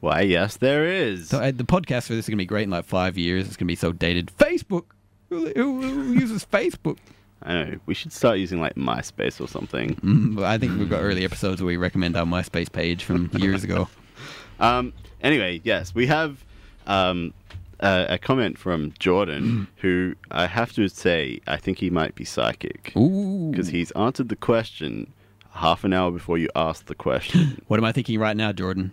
[0.00, 1.28] Why, yes, there is.
[1.28, 3.46] So uh, the podcast for this is gonna be great in like five years.
[3.46, 4.30] It's gonna be so dated.
[4.38, 4.84] Facebook.
[5.28, 6.98] Who, who, who uses Facebook?
[7.42, 7.78] I know.
[7.86, 9.96] We should start using like MySpace or something.
[9.96, 13.30] Mm, but I think we've got early episodes where we recommend our MySpace page from
[13.34, 13.88] years ago.
[14.60, 14.92] Um.
[15.20, 16.44] Anyway, yes, we have
[16.86, 17.34] um
[17.80, 22.24] a, a comment from Jordan, who I have to say I think he might be
[22.24, 25.12] psychic because he's answered the question
[25.52, 27.60] half an hour before you asked the question.
[27.68, 28.92] What am I thinking right now, Jordan?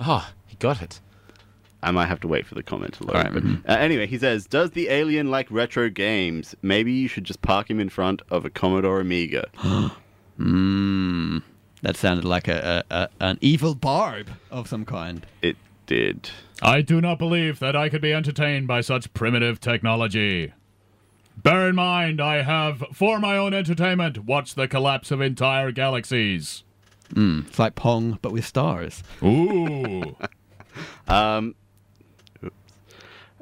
[0.00, 1.00] Oh, he got it.
[1.82, 3.16] I might have to wait for the comment to load.
[3.16, 6.54] All right, but, uh, anyway, he says, "Does the alien like retro games?
[6.62, 9.46] Maybe you should just park him in front of a Commodore Amiga."
[10.38, 11.42] Mmm.
[11.82, 15.26] That sounded like a, a, a an evil barb of some kind.
[15.40, 16.28] It did.
[16.60, 20.52] I do not believe that I could be entertained by such primitive technology.
[21.42, 26.64] Bear in mind, I have, for my own entertainment, watched the collapse of entire galaxies.
[27.14, 29.02] Mm, it's like Pong, but with stars.
[29.22, 30.16] Ooh.
[31.08, 31.56] Um.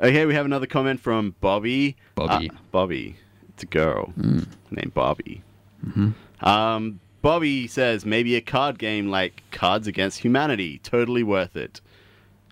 [0.00, 1.96] Okay, we have another comment from Bobby.
[2.14, 2.50] Bobby.
[2.50, 3.16] Uh, Bobby.
[3.50, 5.42] It's a girl named Bobby.
[5.86, 6.14] Mhm.
[6.40, 10.78] Um, Bobby says maybe a card game like Cards Against Humanity.
[10.82, 11.80] Totally worth it.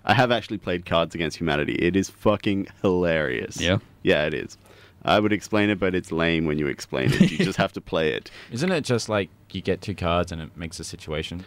[0.05, 1.73] I have actually played Cards Against Humanity.
[1.75, 3.59] It is fucking hilarious.
[3.59, 3.77] Yeah?
[4.03, 4.57] Yeah, it is.
[5.07, 7.31] I would explain it, but it's lame when you explain it.
[7.31, 8.29] You just have to play it.
[8.51, 11.45] Isn't it just like you get two cards and it makes a situation?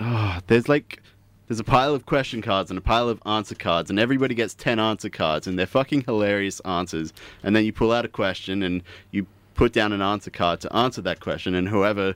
[0.00, 1.00] Oh, there's like
[1.46, 4.54] there's a pile of question cards and a pile of answer cards, and everybody gets
[4.54, 7.12] ten answer cards, and they're fucking hilarious answers.
[7.42, 10.74] And then you pull out a question and you put down an answer card to
[10.74, 12.14] answer that question, and whoever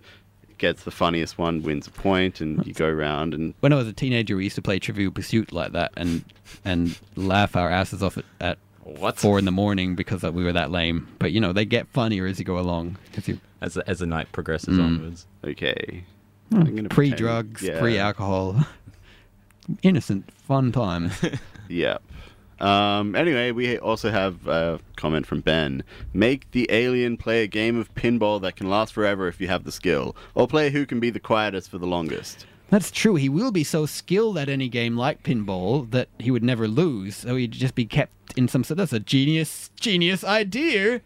[0.58, 3.88] gets the funniest one wins a point, and you go around and When I was
[3.88, 6.24] a teenager, we used to play Trivial Pursuit like that and
[6.64, 9.16] and laugh our asses off at, at What?
[9.18, 11.08] four in the morning because we were that lame.
[11.18, 12.96] But you know, they get funnier as you go along.
[13.12, 14.84] 'cause you, As the, as the night progresses Mm.
[14.84, 15.26] onwards.
[15.42, 16.04] okay.
[16.52, 17.80] I'm pre drugs, yeah.
[17.80, 18.64] pre alcohol,
[19.82, 21.10] innocent, fun time.
[21.68, 22.02] Yep.
[22.60, 25.82] Um, anyway, we also have a comment from Ben.
[26.12, 29.64] Make the alien play a game of pinball that can last forever if you have
[29.64, 32.44] the skill, or play who can be the quietest for the longest.
[32.74, 33.14] That's true.
[33.14, 37.14] He will be so skilled at any game like pinball that he would never lose.
[37.14, 38.64] So he'd just be kept in some.
[38.64, 41.00] So that's a genius, genius idea.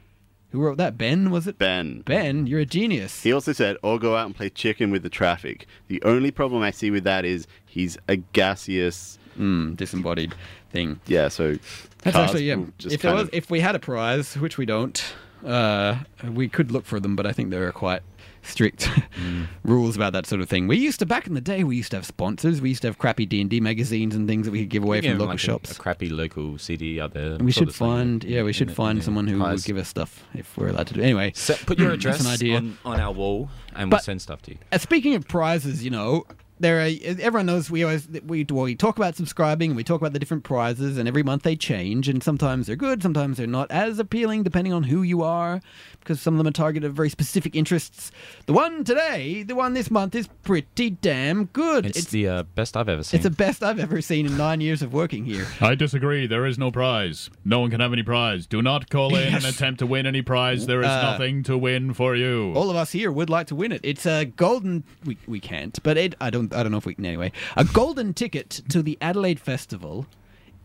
[0.51, 0.97] Who wrote that?
[0.97, 1.59] Ben, was it?
[1.59, 2.01] Ben.
[2.07, 3.23] Ben, you're a genius.
[3.23, 5.67] He also said, or go out and play chicken with the traffic.
[5.89, 9.19] The only problem I see with that is he's a gaseous.
[9.39, 10.35] Mm, disembodied
[10.73, 11.01] thing.
[11.07, 11.59] Yeah, so.
[11.99, 12.65] That's actually yeah.
[12.83, 15.05] If there was, of- if we had a prize, which we don't,
[15.45, 18.01] uh, we could look for them, but I think they're quite
[18.49, 18.89] strict
[19.65, 20.67] rules about that sort of thing.
[20.67, 21.65] We used to back in the day.
[21.65, 22.61] We used to have sponsors.
[22.61, 24.83] We used to have crappy D and D magazines and things that we could give
[24.83, 25.73] away from local like, shops.
[25.73, 27.33] A, crappy local CD out there.
[27.33, 30.25] And we should find, yeah, we should find in someone who would give us stuff
[30.35, 31.01] if we're allowed to do.
[31.01, 31.05] It.
[31.05, 32.57] Anyway, Se- put your address an idea.
[32.57, 34.59] on, on our wall, and we'll send stuff to you.
[34.73, 36.25] Uh, speaking of prizes, you know,
[36.61, 40.01] there are everyone knows we always we well, we talk about subscribing and we talk
[40.01, 43.47] about the different prizes and every month they change and sometimes they're good, sometimes they're
[43.47, 45.61] not as appealing depending on who you are
[46.01, 48.11] because some of them are targeted at very specific interests.
[48.47, 51.87] The one today, the one this month is pretty damn good.
[51.87, 53.19] It's, the uh, best I've ever seen.
[53.19, 55.47] it's the best I've ever seen in 9 years of working here.
[55.61, 56.27] I disagree.
[56.27, 57.29] There is no prize.
[57.45, 58.47] No one can have any prize.
[58.47, 60.67] Do not call in and attempt to win any prize.
[60.67, 62.53] There is Uh, nothing to win for you.
[62.55, 63.81] All of us here would like to win it.
[63.83, 64.85] It's a golden.
[65.05, 66.48] We, we can't, but it, I don't.
[66.55, 67.33] I don't know if we can anyway.
[67.57, 70.07] A golden ticket to the Adelaide Festival.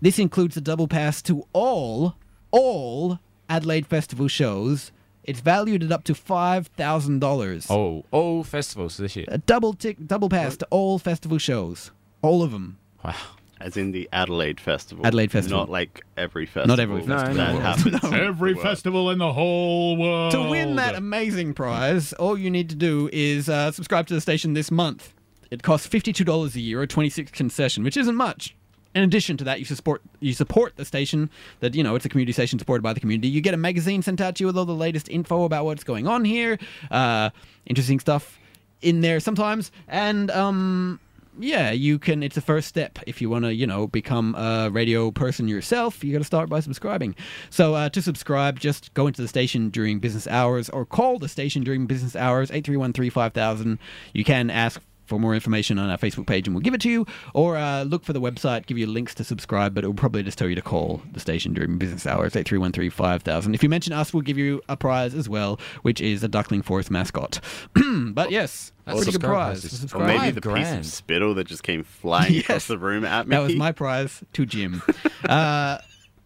[0.02, 2.16] This includes a double pass to all
[2.52, 3.20] all
[3.50, 4.92] Adelaide Festival shows.
[5.24, 7.68] It's valued at up to five thousand dollars.
[7.70, 9.26] oh, all festivals this year.
[9.30, 11.92] A double tick, double pass to all festival shows,
[12.22, 12.78] all of them.
[13.04, 13.16] Wow.
[13.62, 15.08] As in the Adelaide Festival.
[15.08, 15.60] Adelaide Festival.
[15.60, 16.68] Not like every festival.
[16.68, 18.04] Not every festival that in happens.
[18.04, 18.10] No.
[18.12, 20.34] Every festival in the whole world.
[20.34, 24.20] To win that amazing prize, all you need to do is uh, subscribe to the
[24.20, 25.14] station this month.
[25.54, 28.56] It costs fifty-two dollars a year, or twenty-six concession, which isn't much.
[28.96, 31.30] In addition to that, you support you support the station.
[31.60, 33.28] That you know it's a community station supported by the community.
[33.28, 35.84] You get a magazine sent out to you with all the latest info about what's
[35.84, 36.58] going on here,
[36.90, 37.30] uh,
[37.68, 38.40] interesting stuff
[38.82, 41.00] in there sometimes, and um,
[41.40, 42.24] yeah, you can.
[42.24, 46.04] It's a first step if you want to, you know, become a radio person yourself.
[46.04, 47.16] You got to start by subscribing.
[47.52, 51.30] So uh, to subscribe, just go into the station during business hours or call the
[51.30, 53.78] station during business hours eight three one three five thousand.
[54.14, 56.90] You can ask for more information on our Facebook page and we'll give it to
[56.90, 59.94] you, or uh, look for the website, give you links to subscribe, but it will
[59.94, 63.54] probably just tell you to call the station during business hours, 8313 5000.
[63.54, 66.62] If you mention us, we'll give you a prize as well, which is a Duckling
[66.62, 67.40] Forest mascot.
[68.14, 69.62] but yes, That's a pretty good prize.
[69.62, 69.94] prices.
[69.94, 73.28] Or maybe Five the piece of spittle that just came flying across the room at
[73.28, 73.36] me.
[73.36, 74.82] That was my prize to Jim.
[75.30, 75.78] uh,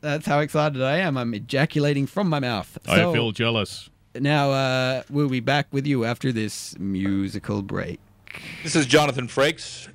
[0.01, 1.17] that's how excited I am.
[1.17, 2.77] I'm ejaculating from my mouth.
[2.87, 3.89] I So, feel jealous.
[4.15, 7.99] Now, uh, we'll be back with you after this musical break.
[8.63, 9.87] This is Jonathan Frakes,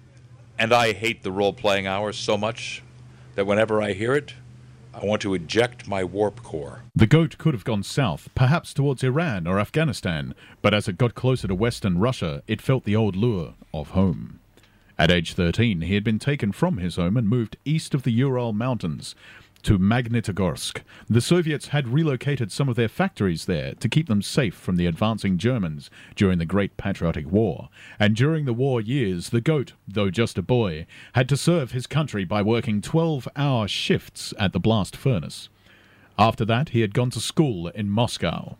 [0.58, 2.82] and I hate the role playing hour so much
[3.34, 4.34] that whenever I hear it,
[4.94, 6.82] I want to eject my warp core.
[6.94, 11.14] The goat could have gone south, perhaps towards Iran or Afghanistan, but as it got
[11.14, 14.38] closer to western Russia, it felt the old lure of home.
[14.98, 18.12] At age 13, he had been taken from his home and moved east of the
[18.12, 19.14] Ural Mountains
[19.62, 20.82] to Magnitogorsk.
[21.08, 24.86] The Soviets had relocated some of their factories there to keep them safe from the
[24.86, 27.68] advancing Germans during the Great Patriotic War.
[27.98, 31.86] And during the war years, the goat, though just a boy, had to serve his
[31.86, 35.48] country by working 12 hour shifts at the blast furnace.
[36.18, 38.56] After that, he had gone to school in Moscow.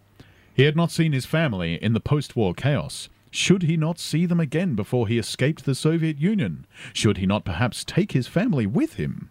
[0.55, 3.09] He had not seen his family in the post war chaos.
[3.30, 6.66] Should he not see them again before he escaped the Soviet Union?
[6.92, 9.30] Should he not perhaps take his family with him?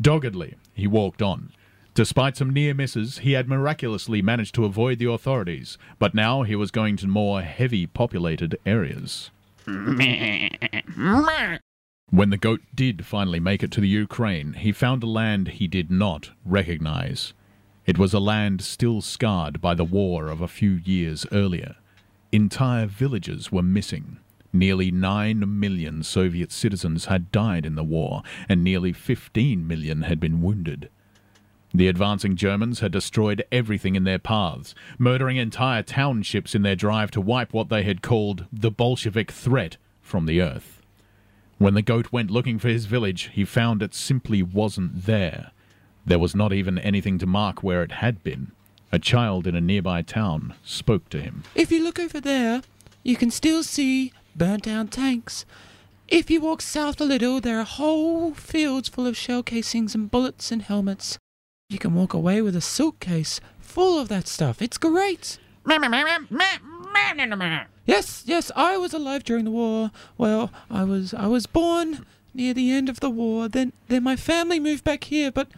[0.00, 1.52] Doggedly, he walked on.
[1.94, 6.54] Despite some near misses, he had miraculously managed to avoid the authorities, but now he
[6.54, 9.30] was going to more heavy populated areas.
[12.10, 15.66] When the goat did finally make it to the Ukraine, he found a land he
[15.66, 17.34] did not recognize.
[17.84, 21.74] It was a land still scarred by the war of a few years earlier.
[22.32, 24.18] Entire villages were missing.
[24.52, 30.18] Nearly 9 million Soviet citizens had died in the war, and nearly 15 million had
[30.18, 30.88] been wounded.
[31.74, 37.10] The advancing Germans had destroyed everything in their paths, murdering entire townships in their drive
[37.10, 40.80] to wipe what they had called the Bolshevik threat from the earth.
[41.58, 45.50] When the goat went looking for his village, he found it simply wasn't there.
[46.06, 48.52] There was not even anything to mark where it had been.
[48.90, 51.42] A child in a nearby town spoke to him.
[51.54, 52.62] If you look over there,
[53.02, 55.44] you can still see burnt down tanks.
[56.06, 60.10] If you walk south a little, there are whole fields full of shell casings and
[60.10, 61.18] bullets and helmets.
[61.68, 64.62] You can walk away with a suitcase full of that stuff.
[64.62, 65.38] It's great.
[67.84, 69.90] Yes, yes, I was alive during the war.
[70.16, 73.48] Well, I was I was born near the end of the war.
[73.48, 75.48] Then then my family moved back here, but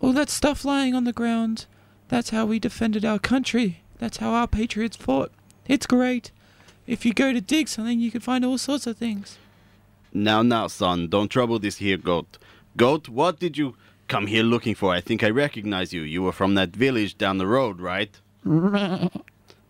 [0.00, 1.66] all that stuff lying on the ground,
[2.08, 3.82] that's how we defended our country.
[3.98, 5.32] That's how our patriots fought.
[5.68, 6.30] It's great.
[6.86, 9.38] If you go to dig something, you can find all sorts of things.
[10.12, 12.38] Now, now, son, don't trouble this here goat.
[12.76, 13.76] Goat, what did you
[14.08, 14.92] come here looking for?
[14.92, 16.02] I think I recognize you.
[16.02, 18.18] You were from that village down the road, right?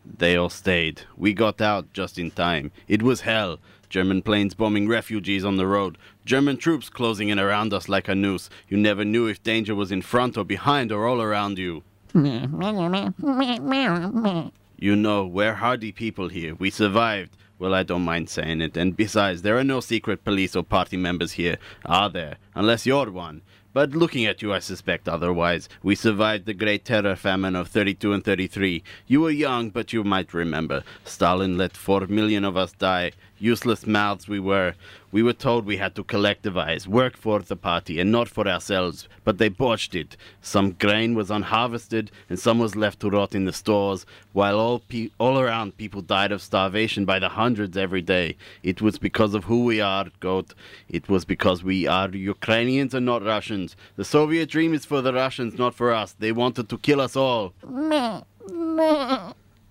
[0.05, 1.03] They all stayed.
[1.17, 2.73] We got out just in time.
[2.89, 3.59] It was hell.
[3.89, 5.97] German planes bombing refugees on the road.
[6.25, 8.51] German troops closing in around us like a noose.
[8.69, 11.83] You never knew if danger was in front or behind or all around you.
[14.83, 16.57] You know, we're hardy people here.
[16.57, 17.37] We survived.
[17.57, 18.77] Well, I don't mind saying it.
[18.77, 22.39] And besides, there are no secret police or party members here, are there?
[22.57, 23.43] Unless you're one.
[23.73, 25.69] But looking at you, I suspect otherwise.
[25.85, 28.83] We survived the Great Terror Famine of 32 and 33.
[29.07, 30.83] You were young, but you might remember.
[31.05, 33.13] Stalin let four million of us die.
[33.43, 34.75] Useless mouths we were.
[35.11, 39.09] We were told we had to collectivize, work for the party, and not for ourselves,
[39.25, 40.17] but they botched it.
[40.41, 44.79] Some grain was unharvested, and some was left to rot in the stores, while all,
[44.79, 48.37] pe- all around people died of starvation by the hundreds every day.
[48.63, 50.55] It was because of who we are, Goat.
[50.89, 53.75] It was because we are Ukrainians and not Russians.
[53.97, 56.13] The Soviet dream is for the Russians, not for us.
[56.17, 57.55] They wanted to kill us all.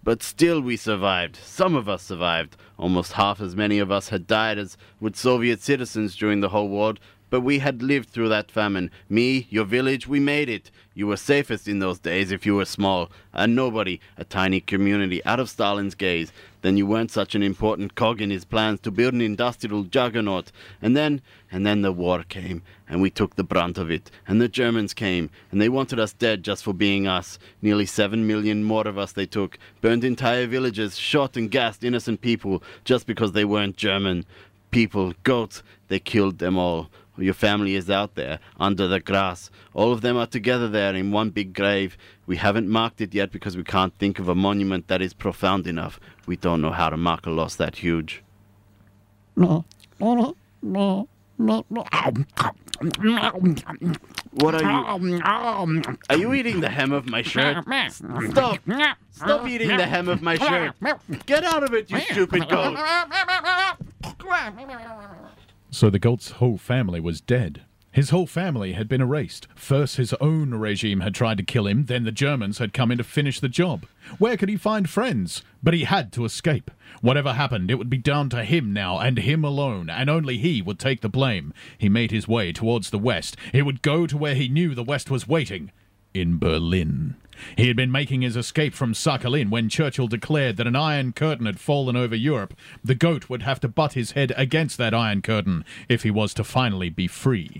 [0.04, 1.36] But still, we survived.
[1.36, 2.58] Some of us survived.
[2.78, 6.70] Almost half as many of us had died as would Soviet citizens during the whole
[6.70, 6.95] war.
[7.32, 8.91] But we had lived through that famine.
[9.09, 10.69] Me, your village, we made it.
[10.93, 13.09] You were safest in those days if you were small.
[13.32, 16.34] A nobody, a tiny community out of Stalin's gaze.
[16.61, 20.51] Then you weren't such an important cog in his plans to build an industrial juggernaut.
[20.82, 24.11] And then, and then the war came, and we took the brunt of it.
[24.27, 27.39] And the Germans came, and they wanted us dead just for being us.
[27.61, 32.19] Nearly seven million more of us they took, burned entire villages, shot and gassed innocent
[32.19, 34.25] people just because they weren't German.
[34.69, 36.89] People, goats, they killed them all.
[37.22, 39.49] Your family is out there, under the grass.
[39.74, 41.97] All of them are together there in one big grave.
[42.26, 45.67] We haven't marked it yet because we can't think of a monument that is profound
[45.67, 45.99] enough.
[46.26, 48.24] We don't know how to mark a loss that huge.
[54.32, 54.67] What are you?
[56.09, 57.65] Are you eating the hem of my shirt?
[58.32, 58.57] Stop!
[59.11, 60.76] Stop eating the hem of my shirt!
[61.26, 62.76] Get out of it, you stupid goat!
[65.72, 67.61] So the goat's whole family was dead.
[67.93, 69.47] His whole family had been erased.
[69.55, 72.97] First, his own regime had tried to kill him, then the Germans had come in
[72.97, 73.86] to finish the job.
[74.17, 75.43] Where could he find friends?
[75.61, 76.72] But he had to escape.
[77.01, 80.61] Whatever happened, it would be down to him now, and him alone, and only he
[80.61, 81.53] would take the blame.
[81.78, 83.36] He made his way towards the west.
[83.51, 85.72] He would go to where he knew the west was waiting
[86.13, 87.15] in Berlin.
[87.57, 91.45] He had been making his escape from Sakhalin when Churchill declared that an iron curtain
[91.45, 92.53] had fallen over Europe.
[92.83, 96.33] The goat would have to butt his head against that iron curtain if he was
[96.35, 97.55] to finally be free.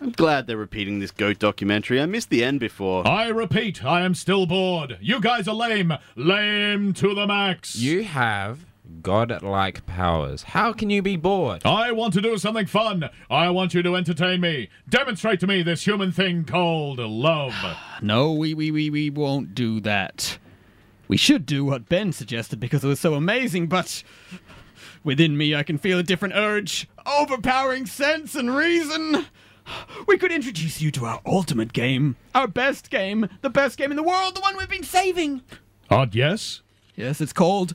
[0.00, 2.00] I'm glad they're repeating this goat documentary.
[2.00, 3.06] I missed the end before.
[3.06, 4.98] I repeat, I am still bored.
[5.00, 5.92] You guys are lame.
[6.16, 7.76] Lame to the max.
[7.76, 8.64] You have
[9.00, 10.42] godlike powers.
[10.42, 11.62] How can you be bored?
[11.64, 13.08] I want to do something fun.
[13.30, 14.68] I want you to entertain me.
[14.88, 17.54] Demonstrate to me this human thing called love.
[18.02, 20.38] No, we, we, we, we won't do that.
[21.06, 24.02] We should do what Ben suggested because it was so amazing, but
[25.04, 29.26] within me I can feel a different urge, overpowering sense and reason.
[30.08, 33.96] We could introduce you to our ultimate game, our best game, the best game in
[33.96, 35.42] the world, the one we've been saving.
[35.88, 36.62] Odd, yes?
[36.96, 37.74] Yes, it's called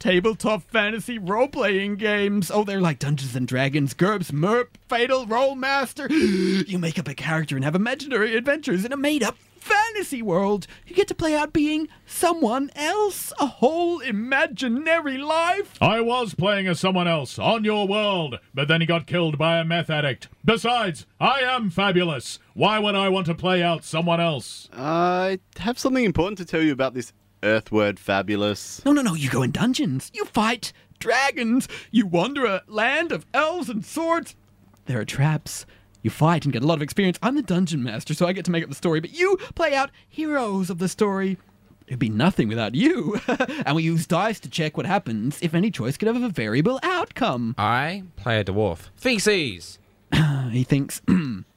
[0.00, 2.50] Tabletop Fantasy Role Playing Games.
[2.50, 6.08] Oh, they're like Dungeons and Dragons, GURPS, MERP, Fatal, Rolemaster.
[6.70, 10.66] You make up a character and have imaginary adventures in a made up fantasy world.
[10.86, 15.76] You get to play out being someone else, a whole imaginary life.
[15.82, 19.58] I was playing as someone else on your world, but then he got killed by
[19.58, 20.28] a meth addict.
[20.44, 22.38] Besides, I am fabulous.
[22.54, 24.68] Why would I want to play out someone else?
[24.72, 27.12] I have something important to tell you about this
[27.42, 28.84] Earth word fabulous.
[28.84, 29.14] No, no, no.
[29.14, 30.10] You go in dungeons.
[30.14, 31.68] You fight dragons.
[31.90, 34.36] You wander a land of elves and swords.
[34.86, 35.66] There are traps.
[36.02, 37.18] You fight and get a lot of experience.
[37.22, 39.74] I'm the dungeon master, so I get to make up the story, but you play
[39.74, 41.36] out heroes of the story.
[41.86, 43.20] It'd be nothing without you.
[43.66, 46.78] and we use dice to check what happens if any choice could have a variable
[46.82, 47.54] outcome.
[47.58, 48.90] I play a dwarf.
[48.96, 49.78] Feces!
[50.50, 51.02] he thinks.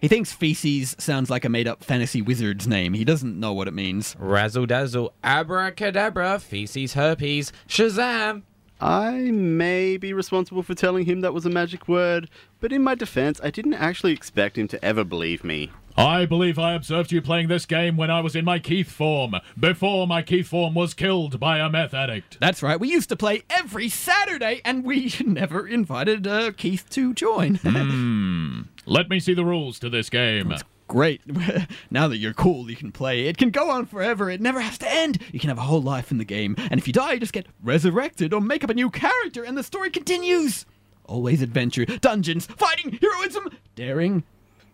[0.00, 2.94] he thinks feces sounds like a made up fantasy wizard's name.
[2.94, 4.16] He doesn't know what it means.
[4.18, 8.42] Razzle dazzle, abracadabra, feces, herpes, shazam!
[8.80, 12.28] I may be responsible for telling him that was a magic word,
[12.60, 15.70] but in my defense, I didn't actually expect him to ever believe me.
[15.98, 19.36] I believe I observed you playing this game when I was in my Keith form,
[19.58, 22.38] before my Keith form was killed by a meth addict.
[22.38, 22.78] That's right.
[22.78, 27.60] We used to play every Saturday, and we never invited uh, Keith to join.
[27.66, 28.62] Hmm.
[28.84, 30.54] Let me see the rules to this game.
[30.88, 31.20] Great.
[31.90, 33.26] now that you're cool, you can play.
[33.26, 34.30] It can go on forever.
[34.30, 35.20] It never has to end.
[35.32, 36.54] You can have a whole life in the game.
[36.70, 39.58] And if you die, you just get resurrected or make up a new character, and
[39.58, 40.64] the story continues.
[41.06, 44.24] Always adventure, dungeons, fighting, heroism, daring.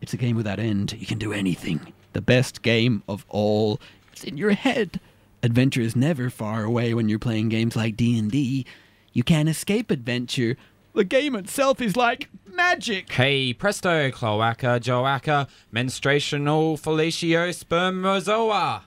[0.00, 0.92] It's a game without end.
[0.98, 1.92] You can do anything.
[2.12, 3.80] The best game of all.
[4.12, 5.00] It's in your head.
[5.42, 8.66] Adventure is never far away when you're playing games like D&D.
[9.12, 10.56] You can't escape adventure.
[10.94, 13.10] The game itself is like magic.
[13.12, 18.82] Hey, presto, cloaca, joaca, menstruational fellatio, spermozoa.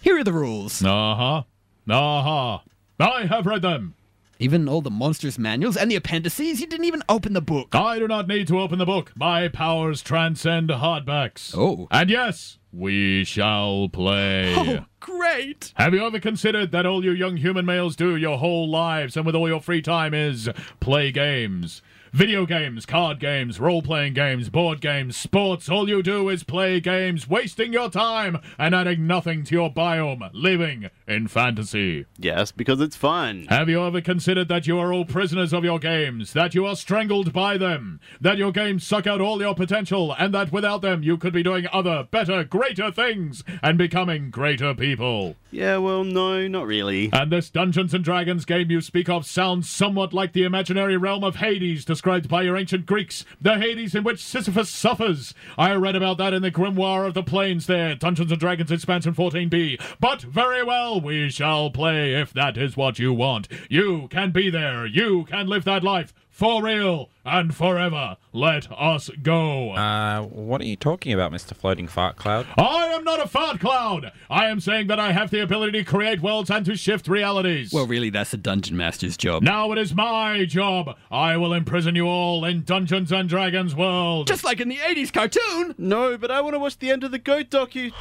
[0.00, 0.82] Here are the rules.
[0.82, 1.42] Uh huh.
[1.88, 2.58] Uh huh.
[3.00, 3.94] I have read them.
[4.40, 7.74] Even all the monstrous manuals and the appendices, you didn't even open the book.
[7.74, 9.12] I do not need to open the book.
[9.16, 11.52] My powers transcend hardbacks.
[11.56, 11.88] Oh.
[11.90, 14.54] And yes, we shall play.
[14.54, 15.72] Oh, great.
[15.74, 19.26] Have you ever considered that all you young human males do your whole lives and
[19.26, 21.82] with all your free time is play games?
[22.12, 26.80] Video games, card games, role playing games, board games, sports, all you do is play
[26.80, 32.06] games, wasting your time and adding nothing to your biome, living in fantasy.
[32.16, 33.46] Yes, because it's fun.
[33.50, 36.76] Have you ever considered that you are all prisoners of your games, that you are
[36.76, 41.02] strangled by them, that your games suck out all your potential, and that without them
[41.02, 45.36] you could be doing other, better, greater things and becoming greater people?
[45.50, 47.08] Yeah, well, no, not really.
[47.12, 51.24] And this Dungeons and Dragons game you speak of sounds somewhat like the imaginary realm
[51.24, 55.32] of Hades described by your ancient Greeks, the Hades in which Sisyphus suffers.
[55.56, 59.14] I read about that in the Grimoire of the Planes there, Dungeons and Dragons expansion
[59.14, 59.80] 14b.
[59.98, 63.48] But very well, we shall play if that is what you want.
[63.70, 66.12] You can be there, you can live that life.
[66.38, 68.16] For real and forever.
[68.32, 69.72] Let us go.
[69.72, 71.52] Uh, what are you talking about, Mr.
[71.52, 72.46] Floating Fart Cloud?
[72.56, 74.12] I am not a fart cloud.
[74.30, 77.72] I am saying that I have the ability to create worlds and to shift realities.
[77.72, 79.42] Well, really, that's a dungeon master's job.
[79.42, 80.96] Now it is my job.
[81.10, 84.28] I will imprison you all in Dungeons and Dragons world.
[84.28, 85.74] Just like in the 80s cartoon.
[85.76, 87.92] No, but I want to watch the end of the goat docu.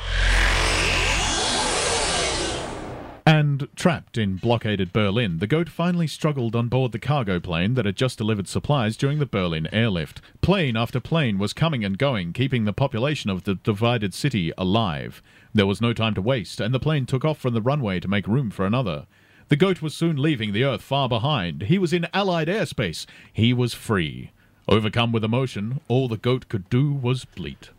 [3.47, 7.85] And trapped in blockaded Berlin, the goat finally struggled on board the cargo plane that
[7.85, 10.19] had just delivered supplies during the Berlin airlift.
[10.41, 15.21] Plane after plane was coming and going, keeping the population of the divided city alive.
[15.53, 18.09] There was no time to waste, and the plane took off from the runway to
[18.09, 19.05] make room for another.
[19.47, 21.61] The goat was soon leaving the Earth far behind.
[21.63, 23.05] He was in Allied airspace.
[23.31, 24.31] He was free.
[24.67, 27.69] Overcome with emotion, all the goat could do was bleat.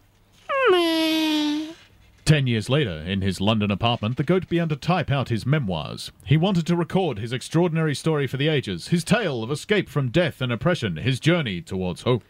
[2.28, 6.12] Ten years later, in his London apartment, the goat began to type out his memoirs.
[6.26, 10.10] He wanted to record his extraordinary story for the ages, his tale of escape from
[10.10, 12.22] death and oppression, his journey towards hope.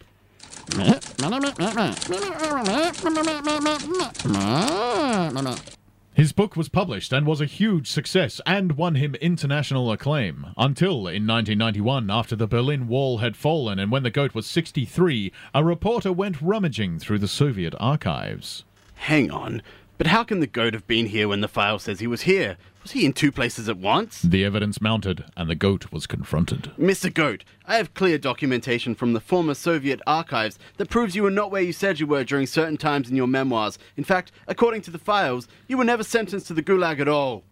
[6.14, 10.46] His book was published and was a huge success and won him international acclaim.
[10.56, 15.32] Until in 1991, after the Berlin Wall had fallen and when the goat was 63,
[15.52, 18.62] a reporter went rummaging through the Soviet archives.
[18.94, 19.62] Hang on.
[19.98, 22.56] But how can the goat have been here when the file says he was here?
[22.82, 24.22] Was he in two places at once?
[24.22, 26.70] The evidence mounted, and the goat was confronted.
[26.78, 27.12] Mr.
[27.12, 31.50] Goat, I have clear documentation from the former Soviet archives that proves you were not
[31.50, 33.76] where you said you were during certain times in your memoirs.
[33.96, 37.42] In fact, according to the files, you were never sentenced to the Gulag at all.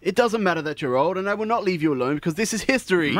[0.00, 2.54] It doesn't matter that you're old, and I will not leave you alone because this
[2.54, 3.12] is history.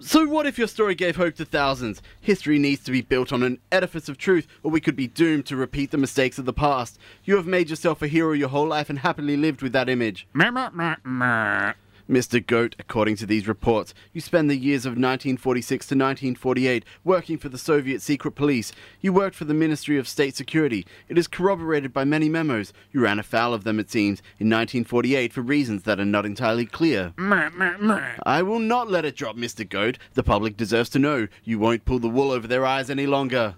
[0.00, 2.02] So, what if your story gave hope to thousands?
[2.20, 5.46] History needs to be built on an edifice of truth, or we could be doomed
[5.46, 6.98] to repeat the mistakes of the past.
[7.22, 10.26] You have made yourself a hero your whole life and happily lived with that image.
[12.08, 12.44] Mr.
[12.44, 17.48] Goat, according to these reports, you spend the years of 1946 to 1948 working for
[17.48, 18.72] the Soviet secret police.
[19.00, 20.86] You worked for the Ministry of State Security.
[21.08, 22.72] It is corroborated by many memos.
[22.92, 26.66] You ran afoul of them, it seems, in 1948 for reasons that are not entirely
[26.66, 27.14] clear.
[28.24, 29.68] I will not let it drop, Mr.
[29.68, 29.98] Goat.
[30.12, 31.28] The public deserves to know.
[31.42, 33.54] You won't pull the wool over their eyes any longer.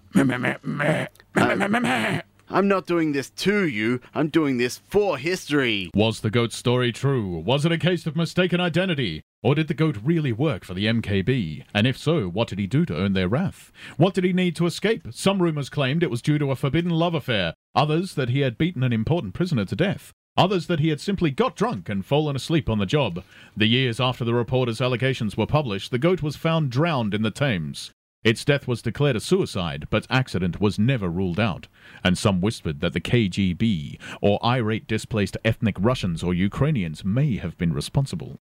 [2.49, 4.01] I'm not doing this to you.
[4.15, 5.91] I'm doing this for history.
[5.95, 7.39] Was the goat's story true?
[7.39, 9.23] Was it a case of mistaken identity?
[9.43, 11.65] Or did the goat really work for the MGB?
[11.75, 13.73] And if so, what did he do to earn their wrath?
[13.97, 15.09] What did he need to escape?
[15.11, 18.59] Some rumors claimed it was due to a forbidden love affair, others that he had
[18.59, 20.13] beaten an important prisoner to death.
[20.37, 23.25] Others that he had simply got drunk and fallen asleep on the job.
[23.57, 27.31] The years after the reporter's allegations were published, the goat was found drowned in the
[27.31, 27.91] Thames.
[28.27, 31.69] Its death was declared a suicide, but accident was never ruled out,
[32.03, 37.57] and some whispered that the KGB or irate displaced ethnic Russians or Ukrainians may have
[37.57, 38.41] been responsible.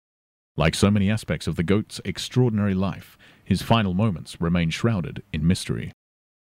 [0.56, 5.46] Like so many aspects of the goat's extraordinary life, his final moments remain shrouded in
[5.46, 5.92] mystery.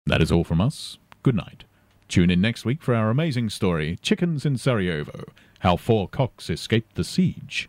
[0.06, 0.98] That is all from us.
[1.24, 1.64] Good night.
[2.06, 5.24] Tune in next week for our amazing story, Chickens in Sarajevo
[5.58, 7.68] How Four Cocks Escaped the Siege.